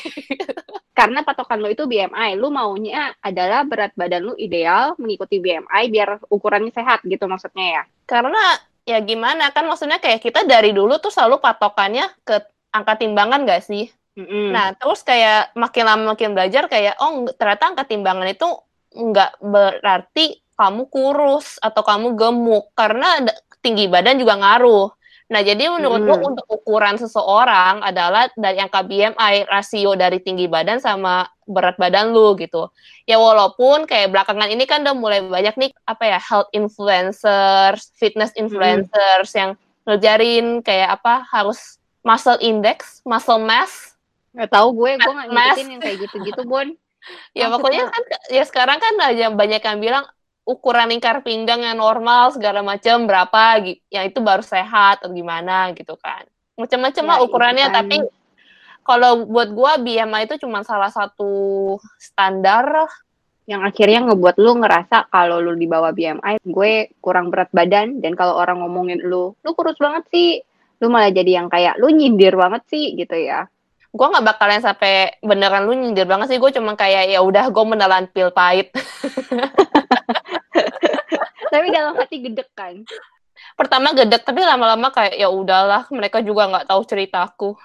Karena 0.98 1.26
patokan 1.26 1.62
lo 1.62 1.70
itu 1.70 1.86
BMI 1.90 2.38
lu 2.38 2.54
maunya 2.54 3.14
adalah 3.22 3.66
berat 3.66 3.94
badan 3.98 4.30
lu 4.30 4.34
ideal 4.38 4.98
mengikuti 4.98 5.42
BMI 5.42 5.90
biar 5.90 6.22
ukurannya 6.30 6.74
sehat 6.74 7.06
gitu 7.06 7.26
maksudnya 7.30 7.82
ya. 7.82 7.84
Karena 8.06 8.42
ya 8.84 9.00
gimana 9.02 9.54
kan 9.54 9.66
maksudnya 9.70 9.98
kayak 10.02 10.22
kita 10.22 10.46
dari 10.46 10.74
dulu 10.74 10.98
tuh 10.98 11.14
selalu 11.14 11.42
patokannya 11.42 12.10
ke 12.26 12.42
angka 12.74 12.98
timbangan 13.02 13.46
gak 13.46 13.66
sih? 13.66 13.90
Mm-hmm. 14.14 14.54
nah 14.54 14.78
terus 14.78 15.02
kayak 15.02 15.58
makin 15.58 15.90
lama 15.90 16.14
makin 16.14 16.38
belajar 16.38 16.70
kayak 16.70 17.02
oh 17.02 17.26
ternyata 17.34 17.74
angka 17.74 17.90
timbangan 17.90 18.30
itu 18.30 18.46
nggak 18.94 19.42
berarti 19.42 20.38
kamu 20.54 20.86
kurus 20.94 21.58
atau 21.58 21.82
kamu 21.82 22.14
gemuk. 22.14 22.70
Karena 22.78 23.26
tinggi 23.66 23.90
badan 23.90 24.22
juga 24.22 24.38
ngaruh 24.38 24.94
Nah, 25.32 25.40
jadi 25.40 25.72
menurut 25.72 26.04
hmm. 26.04 26.30
untuk 26.34 26.46
ukuran 26.52 27.00
seseorang 27.00 27.80
adalah 27.80 28.28
dari 28.36 28.60
angka 28.60 28.84
BMI, 28.84 29.48
rasio 29.48 29.96
dari 29.96 30.20
tinggi 30.20 30.52
badan 30.52 30.84
sama 30.84 31.24
berat 31.48 31.80
badan 31.80 32.12
lu 32.12 32.36
gitu. 32.36 32.68
Ya 33.08 33.20
walaupun 33.20 33.88
kayak 33.88 34.12
belakangan 34.12 34.52
ini 34.52 34.68
kan 34.68 34.84
udah 34.84 34.96
mulai 34.96 35.20
banyak 35.24 35.56
nih 35.56 35.72
apa 35.88 36.04
ya 36.08 36.20
health 36.20 36.52
influencers, 36.52 37.92
fitness 37.96 38.36
hmm. 38.36 38.48
influencers 38.48 39.30
hmm. 39.32 39.40
yang 39.40 39.52
ngejarin 39.84 40.48
kayak 40.64 41.00
apa 41.00 41.24
harus 41.32 41.80
muscle 42.04 42.40
index, 42.44 43.00
muscle 43.08 43.40
mass. 43.40 43.96
Gak 44.34 44.50
tau 44.50 44.74
gue, 44.74 44.98
gue 44.98 45.14
gak 45.14 45.30
ngikutin 45.30 45.68
yang 45.78 45.82
kayak 45.82 45.98
gitu-gitu, 46.10 46.42
Bon. 46.50 46.68
ya 47.38 47.52
pokoknya 47.52 47.92
kan 47.92 48.04
ya 48.32 48.44
sekarang 48.48 48.80
kan 48.80 48.96
aja 49.04 49.28
banyak 49.28 49.60
yang 49.60 49.80
bilang 49.84 50.06
ukuran 50.44 50.92
lingkar 50.92 51.24
pinggang 51.24 51.64
yang 51.64 51.80
normal 51.80 52.36
segala 52.36 52.60
macam 52.60 53.08
berapa 53.08 53.64
gitu 53.64 53.82
yang 53.88 54.06
itu 54.12 54.20
baru 54.20 54.44
sehat 54.44 55.04
atau 55.04 55.12
gimana 55.12 55.72
gitu 55.72 55.96
kan. 55.96 56.28
Macam-macam 56.60 57.04
ya, 57.04 57.10
lah 57.10 57.18
ukurannya 57.24 57.68
kan. 57.72 57.76
tapi 57.84 57.98
kalau 58.84 59.24
buat 59.24 59.50
gua 59.56 59.80
BMI 59.80 60.28
itu 60.28 60.44
cuma 60.44 60.62
salah 60.68 60.92
satu 60.92 61.76
standar 61.96 62.92
yang 63.44 63.64
akhirnya 63.64 64.08
ngebuat 64.12 64.40
lu 64.40 64.60
ngerasa 64.64 65.12
kalau 65.12 65.44
lu 65.44 65.56
di 65.60 65.68
bawah 65.68 65.92
BMI 65.92 66.40
gue 66.48 66.96
kurang 67.04 67.28
berat 67.28 67.52
badan 67.52 68.00
dan 68.00 68.16
kalau 68.16 68.40
orang 68.40 68.64
ngomongin 68.64 69.04
lu 69.04 69.36
lu 69.40 69.50
kurus 69.56 69.80
banget 69.80 70.04
sih. 70.12 70.32
Lu 70.84 70.92
malah 70.92 71.16
jadi 71.16 71.40
yang 71.40 71.48
kayak 71.48 71.80
lu 71.80 71.92
nyindir 71.92 72.36
banget 72.36 72.68
sih 72.68 72.92
gitu 73.00 73.16
ya 73.16 73.48
gue 73.94 74.08
nggak 74.10 74.26
bakalan 74.26 74.58
sampai 74.58 75.22
beneran 75.22 75.70
lu 75.70 75.78
nyindir 75.78 76.10
banget 76.10 76.34
sih. 76.34 76.40
Gue 76.42 76.50
cuma 76.50 76.74
kayak 76.74 77.14
ya 77.14 77.22
udah 77.22 77.54
gue 77.54 77.66
menelan 77.66 78.10
pil 78.10 78.34
pahit. 78.34 78.74
Tapi 81.54 81.70
dalam 81.70 81.94
hati 82.02 82.18
gedek 82.18 82.50
kan? 82.58 82.82
Pertama 83.54 83.94
gedek 83.94 84.26
tapi 84.26 84.42
lama-lama 84.42 84.90
kayak 84.90 85.14
ya 85.14 85.30
udahlah 85.30 85.86
mereka 85.94 86.26
juga 86.26 86.50
nggak 86.50 86.66
tahu 86.66 86.82
ceritaku. 86.90 87.50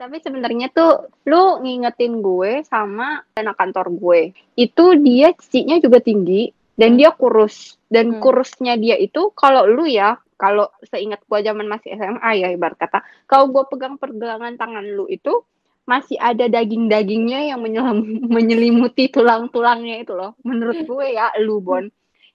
Tapi 0.00 0.20
sebenarnya 0.20 0.68
tuh 0.70 1.08
lu 1.24 1.64
ngingetin 1.64 2.20
gue 2.20 2.62
sama 2.68 3.24
anak 3.40 3.56
kantor 3.56 3.88
gue. 3.96 4.20
Itu 4.54 4.94
dia 5.00 5.32
cicinya 5.32 5.80
juga 5.80 6.04
tinggi 6.04 6.52
dan 6.76 7.00
dia 7.00 7.16
kurus. 7.16 7.80
Dan 7.88 8.14
hmm. 8.14 8.20
kurusnya 8.20 8.76
dia 8.76 9.00
itu 9.00 9.32
kalau 9.32 9.64
lu 9.64 9.88
ya 9.88 10.20
kalau 10.38 10.70
seingat 10.86 11.20
gua 11.26 11.42
zaman 11.42 11.66
masih 11.66 11.98
SMA 11.98 12.30
ya 12.38 12.48
ibarat 12.54 12.78
kata 12.78 13.02
kalau 13.26 13.50
gua 13.50 13.66
pegang 13.66 13.98
pergelangan 13.98 14.54
tangan 14.54 14.86
lu 14.86 15.04
itu 15.10 15.42
masih 15.88 16.20
ada 16.20 16.44
daging-dagingnya 16.52 17.48
yang 17.48 17.64
menyelimuti 18.36 19.08
tulang-tulangnya 19.08 20.04
itu 20.04 20.12
loh. 20.12 20.36
Menurut 20.44 20.84
gue 20.84 21.06
ya 21.16 21.32
lu 21.40 21.64
Bon. 21.64 21.88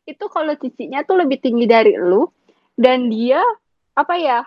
Itu 0.09 0.25
kalau 0.33 0.57
cicinya 0.57 1.05
tuh 1.05 1.21
lebih 1.21 1.37
tinggi 1.37 1.69
dari 1.69 1.93
lu 1.93 2.25
dan 2.73 3.13
dia 3.13 3.39
apa 3.93 4.17
ya 4.17 4.41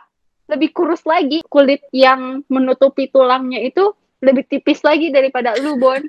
lebih 0.51 0.75
kurus 0.75 1.07
lagi 1.07 1.47
kulit 1.47 1.87
yang 1.95 2.43
menutupi 2.51 3.07
tulangnya 3.07 3.63
itu 3.63 3.95
lebih 4.25 4.49
tipis 4.49 4.81
lagi 4.81 5.13
daripada 5.13 5.53
lu 5.61 5.77
Bon. 5.77 6.01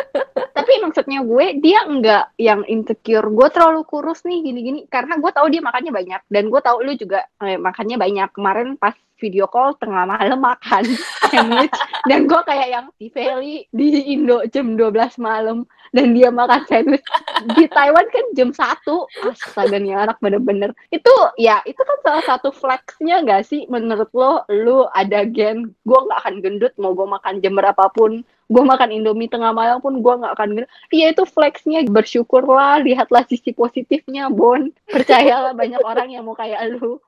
Tapi 0.56 0.72
maksudnya 0.82 1.22
gue 1.22 1.46
dia 1.62 1.84
enggak 1.86 2.32
yang 2.36 2.66
insecure. 2.68 3.28
Gue 3.32 3.48
terlalu 3.52 3.84
kurus 3.88 4.24
nih 4.26 4.44
gini-gini. 4.44 4.80
Karena 4.90 5.16
gue 5.16 5.30
tahu 5.32 5.46
dia 5.48 5.62
makannya 5.64 5.92
banyak. 5.92 6.20
Dan 6.28 6.48
gue 6.52 6.60
tahu 6.60 6.84
lu 6.84 6.92
juga 6.98 7.24
eh, 7.44 7.56
makannya 7.56 7.96
banyak. 7.96 8.28
Kemarin 8.34 8.76
pas 8.76 8.96
video 9.16 9.48
call 9.48 9.76
tengah 9.80 10.04
malam 10.04 10.40
makan 10.40 10.84
sandwich. 11.32 11.76
Dan 12.04 12.28
gue 12.28 12.40
kayak 12.44 12.68
yang 12.68 12.86
di 13.00 13.08
Feli 13.08 13.64
di 13.72 14.12
Indo 14.12 14.44
jam 14.52 14.76
12 14.76 15.16
malam 15.20 15.64
dan 15.92 16.16
dia 16.16 16.28
makan 16.32 16.62
sandwich. 16.66 17.04
Di 17.54 17.66
Taiwan 17.70 18.06
kan 18.10 18.24
jam 18.34 18.50
satu. 18.50 19.06
Astaga 19.22 19.76
nih 19.78 19.94
anak 19.94 20.18
bener-bener. 20.18 20.72
Itu 20.90 21.12
ya 21.36 21.60
itu 21.68 21.78
kan 21.78 21.98
salah 22.02 22.24
satu 22.24 22.50
flexnya 22.50 23.22
gak 23.22 23.46
sih? 23.46 23.68
Menurut 23.70 24.10
lo 24.16 24.42
lu 24.48 24.86
ada 24.94 25.26
gen 25.26 25.74
gue 25.84 25.98
nggak 25.98 26.20
akan 26.24 26.36
gendut 26.42 26.72
mau 26.80 26.96
gue 26.96 27.06
makan 27.06 27.42
jam 27.44 27.54
berapapun. 27.54 28.24
Gue 28.46 28.62
makan 28.62 28.94
Indomie 28.94 29.26
tengah 29.26 29.50
malam 29.50 29.82
pun 29.82 29.98
gue 29.98 30.14
nggak 30.22 30.34
akan 30.38 30.48
gendut. 30.54 30.70
Iya 30.94 31.12
itu 31.12 31.22
flexnya 31.26 31.82
bersyukurlah 31.86 32.82
lihatlah 32.86 33.26
sisi 33.26 33.50
positifnya 33.52 34.30
Bon. 34.30 34.70
Percayalah 34.86 35.52
banyak 35.52 35.82
orang 35.82 36.14
yang 36.14 36.24
mau 36.24 36.38
kayak 36.38 36.78
lu. 36.78 37.02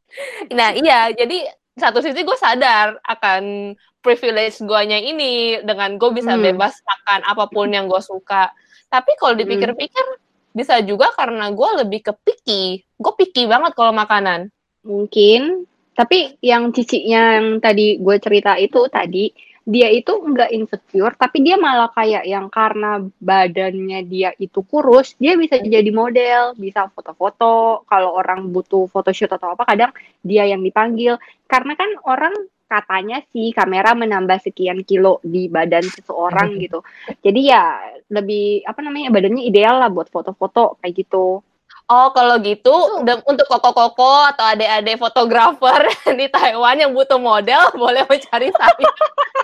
Nah 0.50 0.74
iya 0.74 1.12
jadi 1.14 1.46
satu 1.78 2.02
sisi 2.02 2.26
gue 2.26 2.38
sadar 2.38 2.98
akan 3.06 3.74
privilege 4.02 4.62
guanya 4.62 4.98
ini 4.98 5.62
dengan 5.62 5.98
gue 5.98 6.10
bisa 6.14 6.34
hmm. 6.34 6.42
bebas 6.52 6.74
makan 6.82 7.20
apa 7.26 7.44
pun 7.50 7.70
yang 7.70 7.86
gue 7.86 8.02
suka. 8.02 8.50
Tapi 8.88 9.14
kalau 9.18 9.34
hmm. 9.34 9.42
dipikir-pikir 9.42 10.06
hmm. 10.06 10.54
bisa 10.54 10.80
juga 10.82 11.10
karena 11.14 11.50
gue 11.50 11.70
lebih 11.84 12.00
ke 12.06 12.12
picky. 12.14 12.82
Gue 12.98 13.12
picky 13.18 13.46
banget 13.46 13.74
kalau 13.74 13.94
makanan. 13.94 14.50
Mungkin. 14.86 15.66
Tapi 15.98 16.38
yang 16.38 16.70
cicinya 16.70 17.42
yang 17.42 17.58
tadi 17.58 17.98
gue 17.98 18.16
cerita 18.22 18.54
itu 18.54 18.86
tadi 18.86 19.34
dia 19.68 19.92
itu 19.92 20.16
enggak 20.24 20.48
insecure 20.48 21.12
tapi 21.12 21.44
dia 21.44 21.60
malah 21.60 21.92
kayak 21.92 22.24
yang 22.24 22.48
karena 22.48 23.04
badannya 23.20 24.00
dia 24.08 24.32
itu 24.40 24.64
kurus 24.64 25.12
dia 25.20 25.36
bisa 25.36 25.60
jadi 25.60 25.92
model 25.92 26.56
bisa 26.56 26.88
foto-foto. 26.88 27.84
Kalau 27.84 28.16
orang 28.16 28.48
butuh 28.48 28.88
photoshoot 28.88 29.28
atau 29.36 29.52
apa 29.52 29.68
kadang 29.68 29.92
dia 30.24 30.48
yang 30.48 30.64
dipanggil. 30.64 31.20
Karena 31.44 31.76
kan 31.76 31.90
orang 32.08 32.34
katanya 32.68 33.24
sih 33.32 33.56
kamera 33.56 33.96
menambah 33.96 34.44
sekian 34.44 34.84
kilo 34.84 35.20
di 35.24 35.48
badan 35.48 35.84
seseorang 35.84 36.60
gitu. 36.60 36.84
Jadi 37.24 37.40
ya 37.48 37.80
lebih 38.12 38.64
apa 38.64 38.80
namanya 38.84 39.12
badannya 39.12 39.44
ideal 39.44 39.80
lah 39.80 39.88
buat 39.88 40.08
foto-foto 40.08 40.76
kayak 40.80 40.94
gitu. 41.04 41.40
Oh, 41.88 42.12
kalau 42.12 42.36
gitu 42.44 43.00
untuk 43.24 43.48
koko-koko 43.48 44.28
atau 44.28 44.44
adik-adik 44.44 45.00
fotografer 45.00 45.88
di 46.20 46.28
Taiwan 46.28 46.76
yang 46.76 46.92
butuh 46.92 47.16
model 47.16 47.72
boleh 47.72 48.04
mencari 48.04 48.52
saya. 48.52 48.92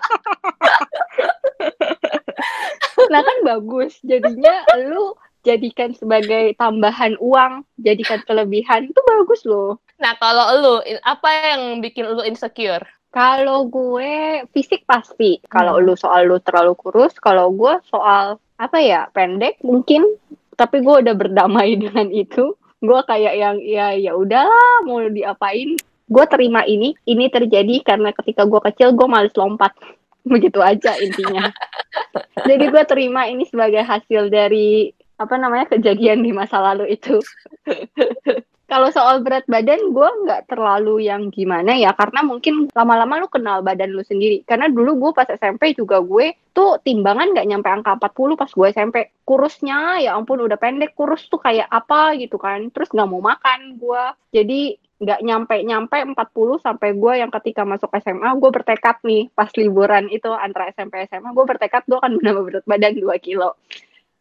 nah 3.12 3.20
kan 3.20 3.38
bagus. 3.44 4.00
Jadinya 4.02 4.64
lu 4.80 5.14
jadikan 5.44 5.92
sebagai 5.92 6.56
tambahan 6.56 7.14
uang, 7.20 7.64
jadikan 7.78 8.24
kelebihan 8.24 8.88
itu 8.88 9.00
bagus 9.04 9.44
loh. 9.44 9.78
Nah, 10.00 10.16
kalau 10.18 10.46
lu 10.58 10.74
apa 11.04 11.28
yang 11.54 11.84
bikin 11.84 12.08
lu 12.08 12.24
insecure? 12.24 12.82
Kalau 13.14 13.70
gue 13.70 14.42
fisik 14.50 14.82
pasti. 14.90 15.38
Kalau 15.46 15.78
hmm. 15.78 15.84
lu 15.86 15.94
soal 15.94 16.26
lu 16.26 16.42
terlalu 16.42 16.74
kurus, 16.74 17.14
kalau 17.22 17.54
gue 17.54 17.78
soal 17.86 18.42
apa 18.58 18.78
ya 18.78 19.10
pendek 19.10 19.58
mungkin 19.66 20.06
tapi 20.54 20.82
gue 20.82 21.02
udah 21.02 21.14
berdamai 21.14 21.74
dengan 21.82 22.10
itu 22.14 22.54
gue 22.84 23.00
kayak 23.08 23.34
yang 23.34 23.56
ya 23.64 23.96
ya 23.96 24.12
udahlah 24.12 24.84
mau 24.84 25.00
diapain 25.08 25.74
gue 26.04 26.24
terima 26.28 26.68
ini 26.68 26.92
ini 27.08 27.32
terjadi 27.32 27.80
karena 27.80 28.12
ketika 28.12 28.44
gue 28.44 28.60
kecil 28.72 28.92
gue 28.92 29.08
males 29.08 29.34
lompat. 29.34 29.72
Begitu 30.32 30.60
aja 30.64 30.96
intinya. 31.00 31.52
Jadi 32.48 32.64
gue 32.72 32.84
terima 32.88 33.28
ini 33.28 33.44
sebagai 33.44 33.84
hasil 33.84 34.32
dari 34.32 34.88
apa 35.14 35.34
namanya 35.38 35.70
kejadian 35.76 36.24
di 36.24 36.32
masa 36.32 36.60
lalu 36.60 36.96
itu. 36.96 37.20
Kalau 38.64 38.88
soal 38.88 39.20
berat 39.20 39.44
badan 39.44 39.92
gue 39.92 40.08
nggak 40.24 40.48
terlalu 40.48 41.04
yang 41.04 41.28
gimana 41.28 41.76
ya 41.76 41.92
karena 41.92 42.24
mungkin 42.24 42.72
lama-lama 42.72 43.20
lu 43.20 43.28
kenal 43.28 43.60
badan 43.60 43.92
lu 43.92 44.00
sendiri. 44.00 44.40
Karena 44.48 44.72
dulu 44.72 44.98
gue 44.98 45.10
pas 45.12 45.28
SMP 45.28 45.76
juga 45.76 46.00
gue 46.00 46.32
tuh 46.56 46.80
timbangan 46.80 47.36
nggak 47.36 47.44
nyampe 47.44 47.68
angka 47.68 48.00
40 48.00 48.40
pas 48.40 48.50
gue 48.50 48.66
SMP 48.72 48.96
kurusnya 49.28 50.00
ya 50.00 50.16
ampun 50.16 50.40
udah 50.40 50.56
pendek 50.56 50.96
kurus 50.96 51.28
tuh 51.28 51.38
kayak 51.44 51.68
apa 51.68 52.16
gitu 52.16 52.40
kan. 52.40 52.72
Terus 52.72 52.88
nggak 52.88 53.08
mau 53.12 53.20
makan 53.20 53.76
gue 53.76 54.04
jadi 54.32 54.80
nggak 54.94 55.20
nyampe 55.26 55.56
nyampe 55.66 55.98
40 56.06 56.62
sampai 56.62 56.94
gue 56.94 57.12
yang 57.18 57.30
ketika 57.34 57.66
masuk 57.66 57.90
SMA 57.98 58.30
gue 58.38 58.50
bertekad 58.54 59.02
nih 59.02 59.26
pas 59.34 59.50
liburan 59.58 60.06
itu 60.06 60.30
antara 60.30 60.70
SMP 60.70 61.02
SMA 61.10 61.34
gue 61.34 61.44
bertekad 61.44 61.82
gue 61.90 61.98
akan 61.98 62.22
menambah 62.22 62.42
berat 62.46 62.64
badan 62.64 62.94
2 62.94 63.10
kilo 63.18 63.58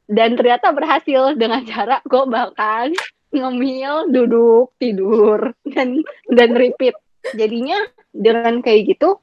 dan 0.10 0.34
ternyata 0.34 0.74
berhasil 0.74 1.38
dengan 1.38 1.62
cara 1.64 2.02
gue 2.04 2.24
makan 2.26 2.92
ngemil, 3.34 4.14
duduk, 4.14 4.78
tidur, 4.78 5.52
dan 5.66 6.06
dan 6.30 6.54
repeat. 6.54 6.94
Jadinya 7.34 7.82
dengan 8.14 8.62
kayak 8.62 8.94
gitu, 8.94 9.18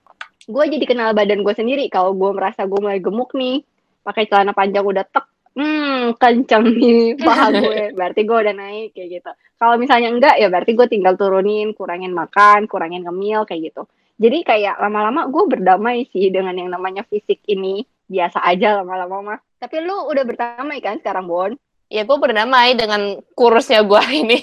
gue 0.50 0.64
jadi 0.66 0.84
kenal 0.84 1.14
badan 1.14 1.46
gue 1.46 1.54
sendiri. 1.54 1.86
Kalau 1.88 2.12
gue 2.12 2.30
merasa 2.34 2.66
gue 2.66 2.80
mulai 2.82 2.98
gemuk 2.98 3.30
nih, 3.38 3.62
pakai 4.02 4.26
celana 4.26 4.50
panjang 4.50 4.82
udah 4.82 5.06
tek, 5.06 5.24
hmm 5.54 6.16
kenceng 6.18 6.64
nih 6.74 7.18
paha 7.18 7.46
gue, 7.62 7.94
berarti 7.94 8.20
gue 8.26 8.38
udah 8.38 8.54
naik 8.54 8.94
kayak 8.94 9.08
gitu. 9.20 9.30
Kalau 9.60 9.74
misalnya 9.76 10.08
enggak, 10.10 10.34
ya 10.40 10.48
berarti 10.48 10.72
gue 10.72 10.86
tinggal 10.88 11.14
turunin, 11.20 11.74
kurangin 11.76 12.14
makan, 12.14 12.64
kurangin 12.70 13.04
ngemil 13.04 13.44
kayak 13.44 13.72
gitu. 13.72 13.82
Jadi 14.20 14.44
kayak 14.44 14.80
lama-lama 14.80 15.28
gue 15.28 15.44
berdamai 15.48 16.08
sih 16.12 16.28
dengan 16.28 16.52
yang 16.56 16.70
namanya 16.72 17.04
fisik 17.08 17.40
ini. 17.48 17.84
Biasa 18.10 18.42
aja 18.42 18.82
lama-lama 18.82 19.16
mah. 19.22 19.38
Tapi 19.62 19.86
lu 19.86 20.10
udah 20.10 20.24
berdamai 20.26 20.82
kan 20.82 20.98
sekarang, 20.98 21.30
Bon? 21.30 21.52
ya 21.90 22.06
gue 22.06 22.18
berdamai 22.22 22.78
dengan 22.78 23.18
kurusnya 23.34 23.82
gue 23.82 24.02
ini. 24.22 24.38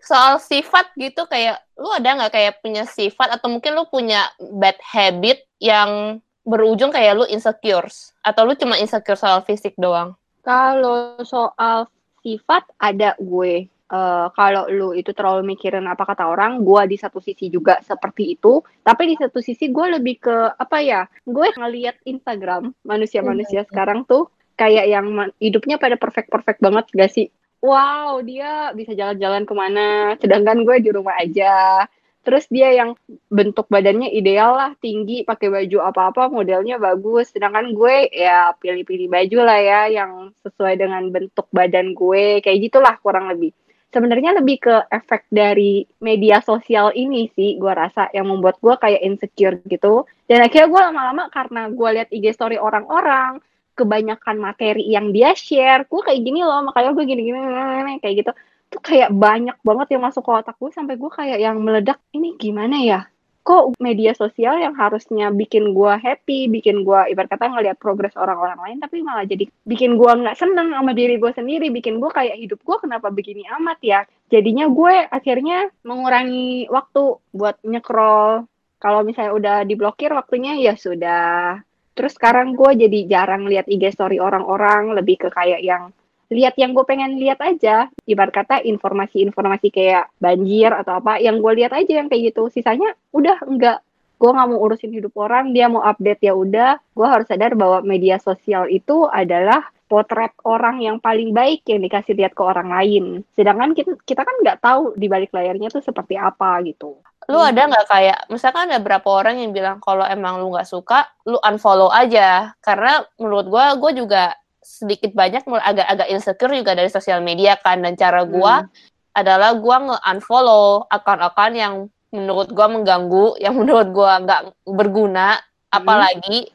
Soal 0.00 0.40
sifat 0.40 0.96
gitu 0.96 1.28
kayak 1.28 1.60
lu 1.76 1.92
ada 1.92 2.16
nggak 2.16 2.32
kayak 2.32 2.54
punya 2.64 2.88
sifat 2.88 3.36
atau 3.36 3.52
mungkin 3.52 3.76
lu 3.76 3.84
punya 3.92 4.24
bad 4.40 4.80
habit 4.80 5.44
yang 5.60 6.24
berujung 6.48 6.88
kayak 6.88 7.20
lu 7.20 7.26
insecure 7.28 7.92
atau 8.24 8.42
lu 8.48 8.56
cuma 8.56 8.80
insecure 8.80 9.20
soal 9.20 9.44
fisik 9.44 9.76
doang? 9.76 10.16
Kalau 10.40 11.20
soal 11.22 11.92
sifat 12.24 12.64
ada 12.80 13.12
gue. 13.20 13.68
Uh, 13.88 14.28
kalau 14.36 14.68
lu 14.68 14.92
itu 14.92 15.16
terlalu 15.16 15.56
mikirin 15.56 15.88
apa 15.88 16.04
kata 16.04 16.28
orang, 16.28 16.60
gue 16.60 16.92
di 16.92 16.96
satu 17.00 17.24
sisi 17.24 17.48
juga 17.48 17.80
seperti 17.80 18.36
itu. 18.36 18.60
Tapi 18.84 19.12
di 19.12 19.16
satu 19.16 19.40
sisi 19.40 19.72
gue 19.72 19.96
lebih 19.96 20.20
ke 20.20 20.36
apa 20.56 20.80
ya? 20.84 21.08
Gue 21.24 21.48
ngeliat 21.56 21.96
Instagram 22.04 22.72
manusia-manusia 22.84 23.64
hmm. 23.64 23.68
sekarang 23.72 24.04
tuh 24.04 24.28
kayak 24.58 24.90
yang 24.90 25.06
hidupnya 25.38 25.78
pada 25.78 25.94
perfect 25.94 26.28
perfect 26.28 26.58
banget 26.58 26.84
gak 26.90 27.12
sih 27.14 27.30
wow 27.62 28.18
dia 28.22 28.74
bisa 28.74 28.92
jalan-jalan 28.94 29.46
ke 29.46 29.54
mana 29.54 30.18
sedangkan 30.18 30.66
gue 30.66 30.76
di 30.82 30.90
rumah 30.90 31.14
aja 31.18 31.86
terus 32.28 32.44
dia 32.52 32.68
yang 32.76 32.92
bentuk 33.32 33.72
badannya 33.72 34.12
ideal 34.12 34.52
lah 34.52 34.76
tinggi 34.84 35.24
pakai 35.24 35.48
baju 35.48 35.80
apa-apa 35.80 36.28
modelnya 36.28 36.76
bagus. 36.76 37.32
Sedangkan 37.32 37.72
gue 37.72 38.12
ya 38.12 38.52
pilih-pilih 38.52 39.08
baju 39.08 39.38
lah 39.48 39.56
ya 39.56 39.80
yang 39.88 40.36
sesuai 40.44 40.76
dengan 40.76 41.08
bentuk 41.08 41.48
badan 41.48 41.96
gue. 41.96 42.44
Kayak 42.44 42.68
gitulah 42.68 43.00
kurang 43.00 43.32
lebih. 43.32 43.56
Sebenarnya 43.88 44.36
lebih 44.36 44.60
ke 44.60 44.76
efek 44.92 45.24
dari 45.32 45.88
media 46.04 46.44
sosial 46.44 46.92
ini 46.92 47.32
sih 47.32 47.56
gue 47.56 47.72
rasa 47.72 48.12
yang 48.12 48.28
membuat 48.28 48.60
gue 48.60 48.76
kayak 48.76 49.00
insecure 49.00 49.56
gitu. 49.64 50.04
Dan 50.28 50.44
akhirnya 50.44 50.68
gue 50.68 50.80
lama-lama 50.92 51.32
karena 51.32 51.72
gue 51.72 51.88
lihat 51.96 52.12
IG 52.12 52.36
story 52.36 52.60
orang-orang 52.60 53.40
kebanyakan 53.72 54.36
materi 54.36 54.84
yang 54.84 55.16
dia 55.16 55.32
share 55.32 55.88
gue 55.88 56.00
kayak 56.04 56.20
gini 56.20 56.44
loh. 56.44 56.60
Makanya 56.68 56.92
gue 56.92 57.04
gini 57.08 57.22
gini, 57.24 57.96
kayak 58.04 58.14
gitu 58.20 58.32
tuh 58.68 58.80
kayak 58.84 59.10
banyak 59.12 59.56
banget 59.64 59.96
yang 59.96 60.02
masuk 60.04 60.22
ke 60.24 60.30
otak 60.32 60.56
gue 60.60 60.70
sampai 60.72 60.94
gue 61.00 61.10
kayak 61.10 61.38
yang 61.40 61.56
meledak 61.60 61.98
ini 62.12 62.36
gimana 62.36 62.76
ya 62.84 63.00
kok 63.48 63.80
media 63.80 64.12
sosial 64.12 64.60
yang 64.60 64.76
harusnya 64.76 65.32
bikin 65.32 65.72
gue 65.72 65.92
happy, 65.96 66.52
bikin 66.52 66.84
gue 66.84 67.00
ibarat 67.08 67.32
kata 67.32 67.48
ngeliat 67.48 67.80
progres 67.80 68.12
orang-orang 68.12 68.60
lain, 68.60 68.76
tapi 68.76 69.00
malah 69.00 69.24
jadi 69.24 69.48
bikin 69.64 69.96
gue 69.96 70.12
nggak 70.20 70.36
seneng 70.36 70.68
sama 70.76 70.92
diri 70.92 71.16
gue 71.16 71.32
sendiri, 71.32 71.72
bikin 71.72 71.96
gue 71.96 72.12
kayak 72.12 72.36
hidup 72.36 72.60
gue 72.60 72.76
kenapa 72.76 73.08
begini 73.08 73.48
amat 73.56 73.80
ya. 73.80 74.00
Jadinya 74.28 74.68
gue 74.68 75.00
akhirnya 75.08 75.72
mengurangi 75.80 76.68
waktu 76.68 77.16
buat 77.32 77.56
nyekrol. 77.64 78.44
Kalau 78.84 79.00
misalnya 79.00 79.32
udah 79.32 79.56
diblokir 79.64 80.12
waktunya 80.12 80.52
ya 80.60 80.76
sudah 80.76 81.56
Terus 81.98 82.14
sekarang 82.14 82.54
gue 82.54 82.86
jadi 82.86 82.98
jarang 83.10 83.50
lihat 83.50 83.66
IG 83.66 83.90
story 83.90 84.22
orang-orang, 84.22 84.94
lebih 84.94 85.26
ke 85.26 85.28
kayak 85.34 85.58
yang 85.66 85.90
lihat 86.28 86.54
yang 86.60 86.76
gue 86.76 86.84
pengen 86.84 87.16
lihat 87.16 87.40
aja 87.40 87.88
ibarat 88.04 88.32
kata 88.32 88.60
informasi-informasi 88.64 89.72
kayak 89.72 90.12
banjir 90.20 90.68
atau 90.72 91.00
apa 91.00 91.16
yang 91.20 91.40
gue 91.40 91.52
lihat 91.64 91.72
aja 91.72 92.04
yang 92.04 92.08
kayak 92.12 92.32
gitu 92.32 92.52
sisanya 92.52 92.92
udah 93.16 93.40
enggak 93.48 93.80
gue 94.18 94.30
nggak 94.34 94.48
mau 94.50 94.58
urusin 94.60 94.92
hidup 94.92 95.14
orang 95.16 95.54
dia 95.54 95.70
mau 95.70 95.80
update 95.80 96.26
ya 96.26 96.34
udah 96.34 96.76
gue 96.92 97.06
harus 97.06 97.26
sadar 97.30 97.54
bahwa 97.54 97.80
media 97.86 98.18
sosial 98.18 98.66
itu 98.68 99.06
adalah 99.08 99.64
potret 99.88 100.36
orang 100.44 100.84
yang 100.84 101.00
paling 101.00 101.32
baik 101.32 101.64
yang 101.64 101.80
dikasih 101.80 102.12
lihat 102.12 102.36
ke 102.36 102.42
orang 102.44 102.68
lain. 102.68 103.24
Sedangkan 103.32 103.72
kita, 103.72 103.96
kita 104.04 104.20
kan 104.20 104.36
nggak 104.44 104.60
tahu 104.60 104.92
di 105.00 105.08
balik 105.08 105.32
layarnya 105.32 105.72
tuh 105.72 105.80
seperti 105.80 106.14
apa 106.20 106.60
gitu. 106.68 107.00
Lu 107.28 107.40
ada 107.40 107.64
nggak 107.64 107.88
kayak, 107.88 108.20
misalkan 108.28 108.68
ada 108.68 108.80
berapa 108.84 109.08
orang 109.08 109.40
yang 109.40 109.56
bilang 109.56 109.80
kalau 109.80 110.04
emang 110.04 110.44
lu 110.44 110.52
nggak 110.52 110.68
suka, 110.68 111.08
lu 111.24 111.40
unfollow 111.40 111.88
aja. 111.88 112.52
Karena 112.60 113.00
menurut 113.16 113.48
gue, 113.48 113.64
gue 113.80 113.92
juga 114.04 114.36
sedikit 114.68 115.16
banyak 115.16 115.48
agak-agak 115.48 116.08
insecure 116.12 116.52
juga 116.52 116.76
dari 116.76 116.92
sosial 116.92 117.24
media 117.24 117.56
kan. 117.56 117.80
Dan 117.80 117.96
cara 117.96 118.28
gue 118.28 118.54
hmm. 118.68 119.16
adalah 119.16 119.56
gue 119.56 119.76
nge-unfollow 119.88 120.84
akun-akun 120.92 121.54
yang 121.56 121.74
menurut 122.12 122.52
gue 122.52 122.66
mengganggu, 122.68 123.26
yang 123.44 123.56
menurut 123.56 123.88
gue 123.88 124.12
nggak 124.28 124.42
berguna, 124.68 125.40
hmm. 125.40 125.72
apalagi 125.72 126.52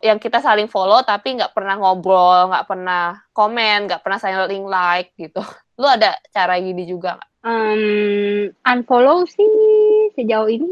yang 0.00 0.16
kita 0.16 0.40
saling 0.40 0.64
follow 0.64 1.04
tapi 1.04 1.36
nggak 1.36 1.52
pernah 1.52 1.76
ngobrol, 1.76 2.48
nggak 2.48 2.64
pernah 2.64 3.20
komen, 3.36 3.90
nggak 3.90 4.00
pernah 4.00 4.18
saling 4.22 4.64
like 4.64 5.12
gitu. 5.18 5.42
Lu 5.80 5.90
ada 5.90 6.16
cara 6.30 6.56
gini 6.62 6.86
juga 6.86 7.18
nggak? 7.18 7.28
Um, 7.40 8.52
unfollow 8.68 9.24
sih 9.24 9.48
sejauh 10.12 10.48
ini 10.52 10.68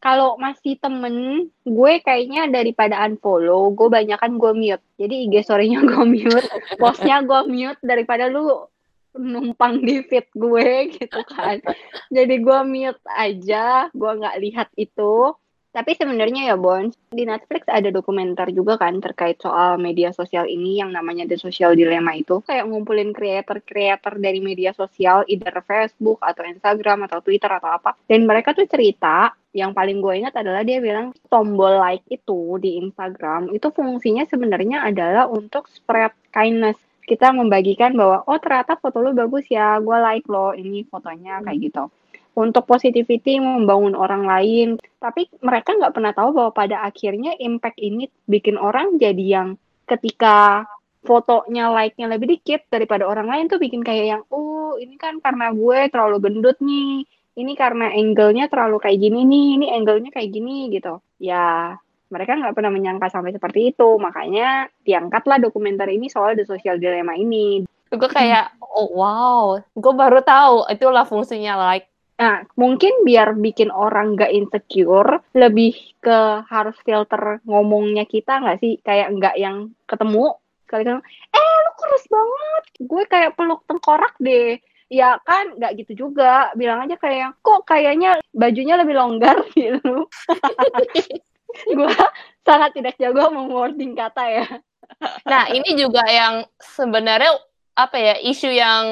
kalau 0.00 0.40
masih 0.40 0.80
temen, 0.80 1.46
gue 1.60 1.92
kayaknya 2.00 2.48
daripada 2.48 3.04
unfollow, 3.04 3.68
gue 3.76 3.88
banyak 3.92 4.16
kan 4.16 4.32
gue 4.40 4.52
mute. 4.56 4.84
Jadi 4.96 5.28
IG 5.28 5.44
story-nya 5.44 5.84
gue 5.92 6.04
mute, 6.08 6.48
postnya 6.80 7.20
gue 7.20 7.40
mute 7.44 7.80
daripada 7.84 8.32
lu 8.32 8.64
numpang 9.12 9.84
di 9.84 10.00
feed 10.08 10.24
gue 10.32 10.68
gitu 10.96 11.20
kan. 11.28 11.60
Jadi 12.08 12.34
gue 12.40 12.60
mute 12.64 13.02
aja, 13.12 13.92
gue 13.92 14.12
nggak 14.24 14.36
lihat 14.40 14.68
itu. 14.80 15.36
Tapi 15.70 15.94
sebenarnya 15.94 16.50
ya 16.50 16.56
Bon, 16.58 16.90
di 17.14 17.22
Netflix 17.22 17.62
ada 17.70 17.94
dokumenter 17.94 18.50
juga 18.50 18.74
kan 18.74 18.98
terkait 18.98 19.38
soal 19.38 19.78
media 19.78 20.10
sosial 20.10 20.50
ini 20.50 20.82
yang 20.82 20.90
namanya 20.90 21.30
The 21.30 21.38
Social 21.38 21.78
Dilemma 21.78 22.18
itu. 22.18 22.42
Kayak 22.42 22.66
ngumpulin 22.66 23.14
kreator-kreator 23.14 24.18
dari 24.18 24.42
media 24.42 24.74
sosial, 24.74 25.22
either 25.30 25.62
Facebook 25.62 26.18
atau 26.26 26.42
Instagram 26.42 27.06
atau 27.06 27.22
Twitter 27.22 27.46
atau 27.46 27.70
apa. 27.70 27.94
Dan 28.10 28.26
mereka 28.26 28.50
tuh 28.50 28.66
cerita, 28.66 29.30
yang 29.54 29.70
paling 29.70 30.02
gue 30.02 30.26
ingat 30.26 30.34
adalah 30.42 30.66
dia 30.66 30.82
bilang 30.82 31.14
tombol 31.30 31.78
like 31.78 32.02
itu 32.10 32.58
di 32.58 32.82
Instagram, 32.82 33.54
itu 33.54 33.70
fungsinya 33.70 34.26
sebenarnya 34.26 34.82
adalah 34.82 35.30
untuk 35.30 35.70
spread 35.70 36.10
kindness 36.34 36.82
kita 37.06 37.30
membagikan 37.34 37.94
bahwa 37.98 38.22
oh 38.26 38.38
ternyata 38.38 38.78
foto 38.78 39.02
lu 39.02 39.10
bagus 39.14 39.46
ya, 39.50 39.78
gue 39.78 39.98
like 40.02 40.26
lo 40.30 40.50
ini 40.54 40.86
fotonya 40.86 41.42
kayak 41.46 41.58
gitu 41.62 41.90
untuk 42.36 42.66
positivity 42.66 43.40
membangun 43.42 43.98
orang 43.98 44.24
lain. 44.26 44.68
Tapi 45.00 45.26
mereka 45.40 45.74
nggak 45.74 45.94
pernah 45.94 46.12
tahu 46.12 46.30
bahwa 46.36 46.52
pada 46.52 46.84
akhirnya 46.86 47.34
impact 47.40 47.78
ini 47.80 48.06
bikin 48.28 48.60
orang 48.60 49.00
jadi 49.00 49.24
yang 49.40 49.48
ketika 49.88 50.68
fotonya 51.00 51.72
like-nya 51.72 52.06
lebih 52.12 52.38
dikit 52.38 52.68
daripada 52.68 53.08
orang 53.08 53.26
lain 53.26 53.48
tuh 53.48 53.56
bikin 53.56 53.80
kayak 53.80 54.06
yang, 54.06 54.22
oh 54.28 54.76
ini 54.76 55.00
kan 55.00 55.18
karena 55.18 55.50
gue 55.50 55.88
terlalu 55.88 56.16
gendut 56.20 56.60
nih, 56.60 57.08
ini 57.40 57.52
karena 57.56 57.88
angle-nya 57.90 58.52
terlalu 58.52 58.76
kayak 58.78 59.00
gini 59.00 59.24
nih, 59.24 59.46
ini 59.56 59.66
angle-nya 59.72 60.12
kayak 60.12 60.30
gini 60.30 60.68
gitu. 60.68 61.00
Ya 61.16 61.74
mereka 62.10 62.36
nggak 62.36 62.54
pernah 62.54 62.72
menyangka 62.74 63.08
sampai 63.08 63.32
seperti 63.32 63.72
itu, 63.72 63.88
makanya 63.96 64.68
diangkatlah 64.84 65.40
dokumenter 65.40 65.88
ini 65.88 66.12
soal 66.12 66.36
the 66.36 66.44
social 66.44 66.76
dilemma 66.76 67.16
ini. 67.16 67.64
Gue 67.90 68.06
kayak, 68.06 68.54
oh 68.62 68.94
wow, 68.94 69.58
gue 69.58 69.92
baru 69.94 70.22
tahu 70.22 70.70
itulah 70.70 71.02
fungsinya 71.02 71.58
like 71.58 71.89
Nah, 72.20 72.44
mungkin 72.52 73.00
biar 73.08 73.32
bikin 73.40 73.72
orang 73.72 74.12
gak 74.12 74.28
insecure, 74.28 75.24
lebih 75.32 75.72
ke 76.04 76.44
harus 76.52 76.76
filter 76.84 77.40
ngomongnya 77.48 78.04
kita 78.04 78.44
nggak 78.44 78.60
sih? 78.60 78.76
Kayak 78.84 79.16
nggak 79.16 79.36
yang 79.40 79.72
ketemu, 79.88 80.36
kali 80.68 80.84
kan, 80.84 81.00
eh 81.32 81.54
lu 81.64 81.70
kurus 81.80 82.04
banget, 82.12 82.64
gue 82.84 83.02
kayak 83.08 83.32
peluk 83.40 83.64
tengkorak 83.64 84.14
deh. 84.20 84.60
Ya 84.92 85.16
kan, 85.24 85.56
nggak 85.56 85.80
gitu 85.80 86.06
juga. 86.06 86.52
Bilang 86.52 86.84
aja 86.84 87.00
kayak, 87.00 87.40
kok 87.40 87.64
kayaknya 87.64 88.20
bajunya 88.36 88.76
lebih 88.76 89.00
longgar 89.00 89.40
gitu. 89.56 90.04
gue 91.72 91.94
sangat 92.44 92.70
tidak 92.76 92.94
jago 93.00 93.32
mewording 93.32 93.96
kata 93.96 94.24
ya. 94.28 94.46
Nah, 95.24 95.48
ini 95.48 95.72
juga 95.72 96.04
yang 96.04 96.44
sebenarnya 96.60 97.32
apa 97.78 97.96
ya 97.96 98.14
isu 98.20 98.50
yang 98.52 98.86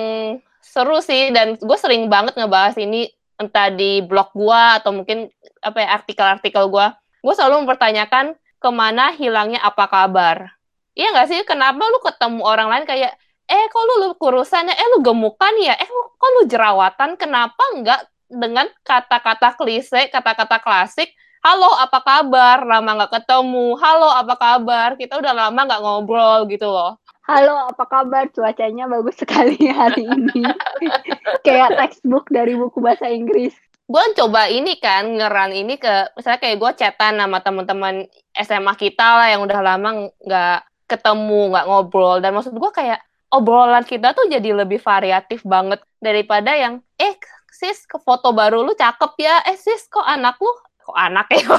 seru 0.62 1.02
sih 1.02 1.34
dan 1.34 1.58
gue 1.58 1.78
sering 1.80 2.06
banget 2.06 2.38
ngebahas 2.38 2.78
ini 2.78 3.10
entah 3.38 3.70
di 3.70 4.02
blog 4.02 4.34
gua 4.34 4.82
atau 4.82 4.90
mungkin 4.90 5.30
apa 5.62 5.78
ya 5.78 5.88
artikel-artikel 6.02 6.66
gua, 6.68 6.98
gua 7.22 7.34
selalu 7.34 7.64
mempertanyakan 7.64 8.34
ke 8.58 8.70
mana 8.74 9.14
hilangnya 9.14 9.62
apa 9.62 9.86
kabar. 9.86 10.58
Iya 10.98 11.14
nggak 11.14 11.28
sih? 11.30 11.40
Kenapa 11.46 11.78
lu 11.86 12.02
ketemu 12.02 12.42
orang 12.42 12.68
lain 12.74 12.84
kayak, 12.84 13.14
eh 13.46 13.64
kok 13.70 13.82
lu, 13.86 13.94
lu 14.02 14.08
kurusannya, 14.18 14.74
eh 14.74 14.86
lu 14.90 14.98
gemukan 14.98 15.54
ya, 15.62 15.78
eh 15.78 15.86
kok 15.88 16.30
lu 16.34 16.42
jerawatan, 16.50 17.14
kenapa 17.14 17.62
nggak 17.78 18.00
dengan 18.28 18.66
kata-kata 18.82 19.54
klise, 19.54 20.10
kata-kata 20.10 20.58
klasik, 20.58 21.14
halo 21.40 21.70
apa 21.78 22.02
kabar, 22.02 22.66
lama 22.66 22.90
nggak 22.98 23.22
ketemu, 23.22 23.78
halo 23.78 24.10
apa 24.10 24.34
kabar, 24.34 24.98
kita 24.98 25.16
udah 25.22 25.32
lama 25.32 25.60
nggak 25.64 25.80
ngobrol 25.80 26.50
gitu 26.50 26.66
loh. 26.66 26.98
Halo, 27.28 27.68
apa 27.68 27.84
kabar? 27.84 28.24
Cuacanya 28.32 28.88
bagus 28.88 29.20
sekali 29.20 29.60
hari 29.68 30.08
ini. 30.08 30.48
kayak 31.46 31.76
textbook 31.76 32.24
dari 32.32 32.56
buku 32.56 32.80
bahasa 32.80 33.04
Inggris. 33.04 33.52
Gue 33.84 34.00
coba 34.16 34.48
ini 34.48 34.80
kan, 34.80 35.12
ngeran 35.12 35.52
ini 35.52 35.76
ke, 35.76 36.16
misalnya 36.16 36.40
kayak 36.40 36.56
gue 36.56 36.70
chatan 36.80 37.20
sama 37.20 37.44
teman-teman 37.44 38.08
SMA 38.32 38.72
kita 38.80 39.04
lah 39.20 39.28
yang 39.28 39.44
udah 39.44 39.60
lama 39.60 40.08
nggak 40.24 40.60
ketemu, 40.88 41.52
nggak 41.52 41.66
ngobrol. 41.68 42.16
Dan 42.24 42.32
maksud 42.32 42.56
gue 42.56 42.72
kayak, 42.72 43.04
obrolan 43.28 43.84
kita 43.84 44.16
tuh 44.16 44.24
jadi 44.32 44.64
lebih 44.64 44.80
variatif 44.80 45.44
banget 45.44 45.84
daripada 46.00 46.56
yang, 46.56 46.80
eh 46.96 47.12
sis 47.52 47.84
ke 47.84 48.00
foto 48.00 48.32
baru 48.32 48.64
lu 48.64 48.72
cakep 48.72 49.12
ya, 49.20 49.44
eh 49.44 49.56
sis 49.60 49.84
kok 49.92 50.04
anak 50.04 50.40
lu 50.40 50.48
kok 50.88 50.96
anak 50.96 51.28
ya 51.36 51.44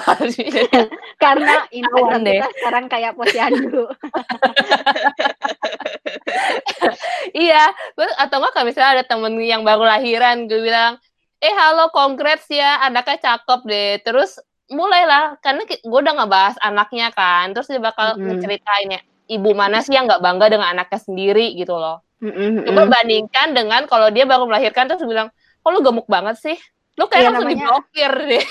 karena 1.24 1.70
Instagram 1.70 2.26
deh. 2.26 2.42
kita 2.42 2.50
sekarang 2.58 2.86
kayak 2.90 3.14
posyandu 3.14 3.86
iya 7.46 7.70
terus 7.94 8.10
atau 8.18 8.42
enggak 8.42 8.66
misalnya 8.66 8.92
ada 8.98 9.06
temen 9.06 9.38
yang 9.38 9.62
baru 9.62 9.86
lahiran 9.86 10.50
gue 10.50 10.66
bilang 10.66 10.98
eh 11.38 11.54
halo 11.54 11.94
congrats 11.94 12.50
ya 12.50 12.82
anaknya 12.82 13.22
cakep 13.22 13.62
deh 13.70 14.02
terus 14.02 14.42
mulailah 14.74 15.38
karena 15.46 15.62
gue 15.70 16.00
udah 16.02 16.26
ngebahas 16.26 16.58
anaknya 16.66 17.14
kan 17.14 17.54
terus 17.54 17.70
dia 17.70 17.78
bakal 17.78 18.18
mm 18.18 18.26
-hmm. 18.26 18.42
ceritain 18.42 18.98
ya 18.98 19.02
ibu 19.30 19.54
mana 19.54 19.86
sih 19.86 19.94
yang 19.94 20.10
nggak 20.10 20.26
bangga 20.26 20.50
dengan 20.50 20.74
anaknya 20.74 21.06
sendiri 21.06 21.54
gitu 21.54 21.78
loh 21.78 22.02
mm 22.18 22.34
-hmm. 22.34 22.66
Coba 22.66 22.82
bandingkan 22.90 23.54
dengan 23.54 23.86
kalau 23.86 24.10
dia 24.10 24.26
baru 24.26 24.50
melahirkan 24.50 24.90
terus 24.90 25.06
bilang 25.06 25.30
kok 25.62 25.70
lu 25.70 25.86
gemuk 25.86 26.10
banget 26.10 26.42
sih 26.42 26.58
Lu 27.00 27.08
kayak 27.08 27.24
ya, 27.24 27.28
langsung 27.32 27.48
namanya, 27.48 27.64
diblokir 27.64 28.14
deh. 28.28 28.46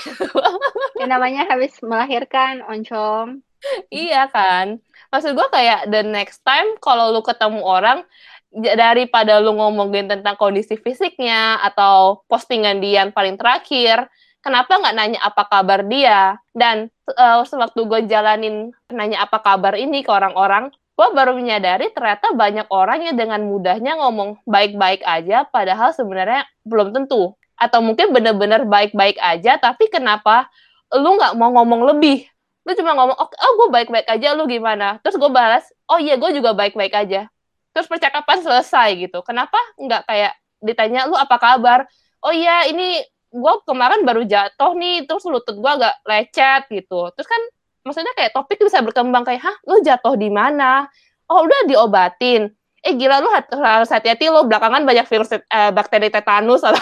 ya 0.99 1.05
namanya 1.05 1.41
habis 1.45 1.77
melahirkan, 1.85 2.65
oncom. 2.65 3.45
iya 3.93 4.25
kan. 4.25 4.81
Maksud 5.13 5.37
gue 5.37 5.47
kayak 5.53 5.85
the 5.93 6.01
next 6.01 6.41
time 6.41 6.73
kalau 6.81 7.13
lu 7.13 7.21
ketemu 7.21 7.61
orang, 7.61 8.01
daripada 8.49 9.37
lu 9.37 9.53
ngomongin 9.53 10.09
tentang 10.09 10.33
kondisi 10.33 10.73
fisiknya 10.81 11.61
atau 11.61 12.25
postingan 12.25 12.81
dia 12.81 13.05
yang 13.05 13.13
paling 13.13 13.37
terakhir, 13.37 14.09
kenapa 14.41 14.81
nggak 14.81 14.95
nanya 14.97 15.19
apa 15.21 15.45
kabar 15.45 15.85
dia? 15.85 16.41
Dan 16.49 16.89
uh, 17.13 17.45
sewaktu 17.45 17.85
gue 17.85 17.99
jalanin 18.09 18.73
nanya 18.89 19.29
apa 19.29 19.37
kabar 19.45 19.77
ini 19.77 20.01
ke 20.01 20.09
orang-orang, 20.09 20.73
gue 20.73 21.07
baru 21.13 21.37
menyadari 21.37 21.93
ternyata 21.93 22.33
banyak 22.33 22.67
orang 22.73 23.05
yang 23.05 23.15
dengan 23.15 23.45
mudahnya 23.45 24.01
ngomong 24.01 24.41
baik-baik 24.49 25.05
aja, 25.05 25.45
padahal 25.45 25.93
sebenarnya 25.93 26.49
belum 26.65 26.91
tentu 26.91 27.38
atau 27.59 27.83
mungkin 27.83 28.15
bener-bener 28.15 28.63
baik-baik 28.63 29.19
aja 29.19 29.59
tapi 29.59 29.91
kenapa 29.91 30.47
lu 30.95 31.19
nggak 31.19 31.37
mau 31.37 31.53
ngomong 31.59 31.85
lebih? 31.95 32.25
Lu 32.65 32.71
cuma 32.73 32.97
ngomong 32.97 33.17
oh, 33.17 33.29
oh 33.29 33.51
gue 33.59 33.67
baik-baik 33.69 34.07
aja 34.09 34.33
lu 34.33 34.49
gimana? 34.49 34.97
Terus 35.05 35.19
gue 35.21 35.29
balas 35.29 35.67
oh 35.91 35.99
iya 36.01 36.17
gue 36.17 36.29
juga 36.33 36.55
baik-baik 36.57 36.93
aja. 36.95 37.29
Terus 37.75 37.85
percakapan 37.85 38.41
selesai 38.41 38.97
gitu. 38.97 39.21
Kenapa 39.21 39.57
nggak 39.77 40.09
kayak 40.09 40.33
ditanya 40.63 41.05
lu 41.05 41.13
apa 41.13 41.37
kabar? 41.37 41.85
Oh 42.25 42.33
iya 42.33 42.65
ini 42.67 42.99
gue 43.29 43.53
kemarin 43.69 44.01
baru 44.01 44.25
jatuh 44.25 44.73
nih 44.73 45.05
terus 45.05 45.21
lutut 45.29 45.53
gue 45.53 45.71
agak 45.71 45.95
lecet 46.05 46.65
gitu. 46.73 47.13
Terus 47.13 47.27
kan 47.29 47.41
maksudnya 47.85 48.13
kayak 48.17 48.33
topik 48.33 48.57
bisa 48.59 48.81
berkembang 48.81 49.23
kayak 49.23 49.45
hah 49.45 49.55
lu 49.69 49.81
jatuh 49.85 50.17
di 50.17 50.33
mana? 50.33 50.89
Oh 51.29 51.45
udah 51.45 51.69
diobatin. 51.69 52.49
Eh 52.79 52.95
gila 52.95 53.21
lu 53.21 53.29
harus 53.59 53.89
hati-hati 53.91 54.31
lo 54.31 54.47
belakangan 54.47 54.87
banyak 54.87 55.05
virus 55.05 55.29
uh, 55.35 55.71
bakteri 55.75 56.09
tetanus 56.09 56.63
atau 56.65 56.79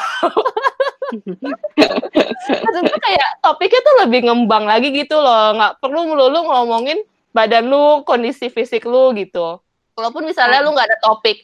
maksudnya 2.63 2.97
kayak 2.99 3.29
topiknya 3.41 3.81
tuh 3.83 3.95
lebih 4.05 4.19
ngembang 4.27 4.65
lagi 4.67 4.91
gitu 4.91 5.15
loh 5.17 5.55
nggak 5.55 5.73
perlu 5.79 6.13
melulu 6.13 6.39
ngomongin 6.47 6.99
badan 7.31 7.69
lu 7.69 8.01
kondisi 8.03 8.49
fisik 8.49 8.83
lu 8.83 9.13
gitu 9.13 9.61
Walaupun 9.97 10.29
misalnya 10.29 10.61
lu 10.61 10.77
nggak 10.77 10.93
ada 10.93 10.99
topik, 11.01 11.41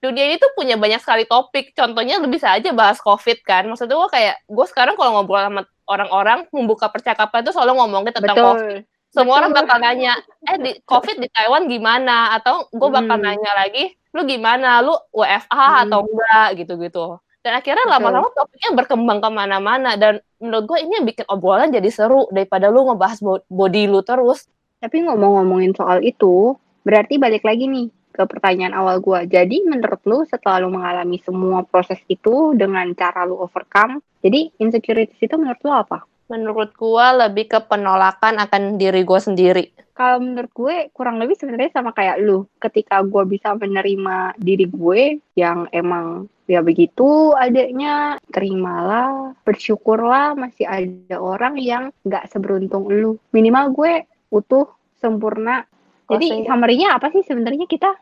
dunia 0.00 0.24
ini 0.32 0.40
tuh 0.40 0.48
punya 0.56 0.80
banyak 0.80 1.04
sekali 1.04 1.28
topik. 1.28 1.76
Contohnya 1.76 2.16
lu 2.16 2.32
bisa 2.32 2.48
aja 2.48 2.72
bahas 2.72 2.96
COVID 2.96 3.44
kan. 3.44 3.68
Maksudnya 3.68 3.92
gue 3.92 4.08
kayak, 4.08 4.36
gue 4.48 4.66
sekarang 4.72 4.96
kalau 4.96 5.20
ngobrol 5.20 5.36
sama 5.36 5.68
orang-orang, 5.84 6.48
membuka 6.48 6.88
percakapan 6.88 7.44
tuh 7.44 7.52
selalu 7.52 7.76
ngomongin 7.76 8.16
tentang 8.16 8.32
Betul. 8.40 8.48
COVID. 8.56 8.80
Semua 9.12 9.34
orang 9.36 9.52
bakal 9.52 9.84
nanya, 9.84 10.16
eh 10.48 10.56
di 10.56 10.72
COVID 10.80 11.20
di 11.20 11.28
Taiwan 11.28 11.68
gimana? 11.68 12.32
Atau 12.40 12.72
gue 12.72 12.88
bakal 12.88 13.20
Hmm. 13.20 13.26
nanya 13.36 13.52
lagi, 13.52 13.92
lu 14.16 14.24
gimana? 14.24 14.80
Lu 14.80 14.96
WFH 15.12 15.52
Hmm. 15.52 15.82
atau 15.84 16.00
enggak? 16.00 16.48
Gitu-gitu. 16.56 17.06
Dan 17.40 17.56
akhirnya 17.56 17.88
lama-lama 17.88 18.28
topiknya 18.36 18.76
berkembang 18.76 19.18
ke 19.24 19.28
mana-mana. 19.32 19.96
Dan 19.96 20.20
menurut 20.40 20.64
gue 20.68 20.78
ini 20.84 20.92
yang 21.00 21.06
bikin 21.08 21.26
obrolan 21.28 21.72
jadi 21.72 21.88
seru 21.88 22.28
daripada 22.28 22.68
lu 22.68 22.84
ngebahas 22.88 23.18
bo- 23.24 23.46
body 23.48 23.88
lu 23.88 24.04
terus. 24.04 24.44
Tapi 24.80 25.04
ngomong-ngomongin 25.04 25.76
soal 25.76 26.00
itu, 26.00 26.56
berarti 26.84 27.20
balik 27.20 27.44
lagi 27.44 27.68
nih 27.68 27.92
ke 28.10 28.22
pertanyaan 28.26 28.74
awal 28.76 28.98
gua. 29.00 29.24
Jadi 29.24 29.64
menurut 29.64 30.00
lu 30.04 30.18
setelah 30.26 30.60
lu 30.60 30.72
mengalami 30.74 31.22
semua 31.22 31.62
proses 31.64 32.00
itu 32.10 32.52
dengan 32.58 32.90
cara 32.96 33.24
lu 33.24 33.38
overcome, 33.38 34.02
jadi 34.20 34.52
insecurities 34.60 35.20
itu 35.20 35.34
menurut 35.40 35.60
lu 35.64 35.72
apa? 35.72 36.04
Menurut 36.30 36.70
gue 36.78 37.06
lebih 37.26 37.50
ke 37.50 37.58
penolakan 37.66 38.38
akan 38.38 38.78
diri 38.78 39.02
gue 39.02 39.20
sendiri. 39.20 39.64
Kalau 39.96 40.22
menurut 40.22 40.52
gue 40.54 40.76
kurang 40.94 41.18
lebih 41.18 41.34
sebenarnya 41.34 41.74
sama 41.74 41.90
kayak 41.90 42.22
lu. 42.22 42.46
Ketika 42.62 43.02
gue 43.02 43.24
bisa 43.26 43.52
menerima 43.58 44.38
diri 44.38 44.64
gue 44.70 45.18
yang 45.34 45.66
emang 45.74 46.30
ya 46.50 46.66
begitu 46.66 47.30
adanya, 47.38 48.18
terimalah, 48.34 49.38
bersyukurlah 49.46 50.34
masih 50.34 50.66
ada 50.66 51.22
orang 51.22 51.54
yang 51.62 51.94
nggak 52.02 52.26
seberuntung 52.26 52.90
lu. 52.90 53.14
Minimal 53.30 53.70
gue 53.70 53.92
utuh, 54.34 54.66
sempurna. 54.98 55.62
Jadi 56.10 56.42
summary-nya 56.42 56.98
apa 56.98 57.14
sih 57.14 57.22
sebenarnya 57.22 57.70
kita 57.70 57.94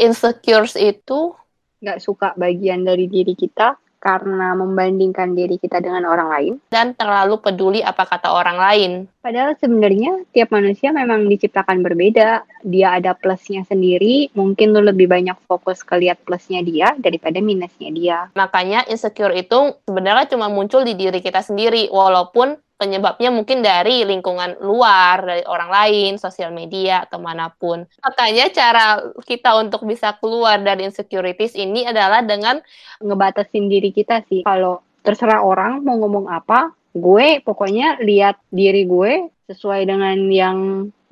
Insecures 0.00 0.72
itu 0.80 1.36
nggak 1.84 2.00
suka 2.00 2.32
bagian 2.40 2.80
dari 2.80 3.12
diri 3.12 3.36
kita 3.36 3.76
karena 4.02 4.58
membandingkan 4.58 5.38
diri 5.38 5.62
kita 5.62 5.78
dengan 5.78 6.02
orang 6.10 6.28
lain. 6.34 6.54
dan 6.74 6.98
terlalu 6.98 7.38
peduli 7.38 7.78
apa 7.78 8.02
kata 8.02 8.34
orang 8.34 8.58
lain. 8.58 8.92
Padahal 9.22 9.54
sebenarnya 9.54 10.26
tiap 10.34 10.50
manusia 10.50 10.90
memang 10.90 11.30
diciptakan 11.30 11.86
berbeda. 11.86 12.42
Dia 12.66 12.98
ada 12.98 13.14
plusnya 13.14 13.62
sendiri. 13.62 14.34
Mungkin 14.34 14.74
lu 14.74 14.82
lebih 14.82 15.06
banyak 15.06 15.38
fokus 15.46 15.86
ke 15.86 15.94
lihat 16.02 16.18
plusnya 16.26 16.58
dia 16.66 16.90
daripada 16.98 17.38
minusnya 17.38 17.90
dia. 17.94 18.18
Makanya 18.34 18.82
insecure 18.90 19.30
itu 19.38 19.78
sebenarnya 19.86 20.26
cuma 20.34 20.50
muncul 20.50 20.82
di 20.82 20.98
diri 20.98 21.22
kita 21.22 21.38
sendiri, 21.38 21.86
walaupun 21.94 22.58
penyebabnya 22.82 23.30
mungkin 23.30 23.62
dari 23.62 24.02
lingkungan 24.02 24.58
luar, 24.58 25.22
dari 25.22 25.46
orang 25.46 25.70
lain, 25.70 26.12
sosial 26.18 26.50
media, 26.50 27.06
atau 27.06 27.22
mana 27.22 27.54
pun. 27.54 27.86
Makanya 28.02 28.50
cara 28.50 28.98
kita 29.22 29.54
untuk 29.54 29.86
bisa 29.86 30.18
keluar 30.18 30.58
dari 30.58 30.82
insecurities 30.90 31.54
ini 31.54 31.86
adalah 31.86 32.26
dengan 32.26 32.58
Ngebatasin 32.98 33.70
diri 33.70 33.94
kita 33.94 34.26
sih. 34.26 34.42
Kalau 34.42 34.82
terserah 35.06 35.46
orang 35.46 35.86
mau 35.86 35.94
ngomong 36.02 36.26
apa, 36.26 36.74
gue 36.90 37.38
pokoknya 37.46 38.02
lihat 38.02 38.42
diri 38.50 38.82
gue 38.82 39.30
sesuai 39.46 39.86
dengan 39.86 40.18
yang 40.26 40.58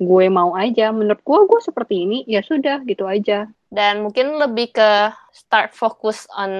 gue 0.03 0.25
mau 0.27 0.51
aja. 0.59 0.91
Menurut 0.91 1.23
gue, 1.23 1.39
gue 1.47 1.61
seperti 1.63 1.95
ini, 2.03 2.17
ya 2.27 2.43
sudah 2.43 2.83
gitu 2.83 3.07
aja. 3.07 3.47
dan 3.71 4.03
mungkin 4.03 4.35
lebih 4.35 4.75
ke 4.75 4.91
start 5.31 5.71
focus 5.71 6.27
on 6.35 6.51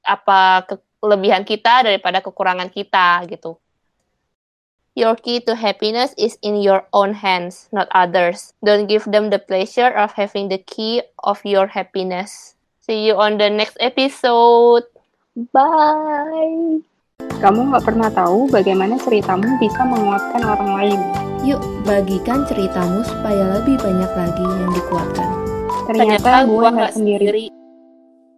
apa 0.00 0.64
kelebihan 0.98 1.44
kita 1.44 1.84
daripada 1.84 2.24
kekurangan 2.24 2.72
kita 2.72 3.22
gitu. 3.28 3.60
Your 4.98 5.14
key 5.14 5.38
to 5.46 5.54
happiness 5.54 6.10
is 6.18 6.34
in 6.42 6.58
your 6.58 6.82
own 6.90 7.14
hands, 7.14 7.70
not 7.70 7.86
others. 7.94 8.50
Don't 8.66 8.90
give 8.90 9.06
them 9.06 9.30
the 9.30 9.38
pleasure 9.38 9.94
of 9.94 10.10
having 10.18 10.50
the 10.50 10.58
key 10.58 11.06
of 11.22 11.38
your 11.46 11.70
happiness. 11.70 12.58
See 12.82 13.06
you 13.06 13.14
on 13.14 13.38
the 13.38 13.46
next 13.46 13.78
episode. 13.78 14.90
Bye! 15.54 16.82
Kamu 17.38 17.70
nggak 17.70 17.86
pernah 17.86 18.10
tahu 18.10 18.50
bagaimana 18.50 18.98
ceritamu 18.98 19.46
bisa 19.62 19.86
menguatkan 19.86 20.42
orang 20.42 20.70
lain. 20.74 21.00
Yuk, 21.46 21.62
bagikan 21.86 22.42
ceritamu 22.50 23.06
supaya 23.06 23.54
lebih 23.54 23.78
banyak 23.78 24.10
lagi 24.18 24.46
yang 24.50 24.74
dikuatkan. 24.74 25.30
Ternyata, 25.86 26.42
gue 26.42 26.58
gua 26.58 26.74
nggak 26.74 26.98
sendiri. 26.98 27.26
sendiri. 27.30 27.57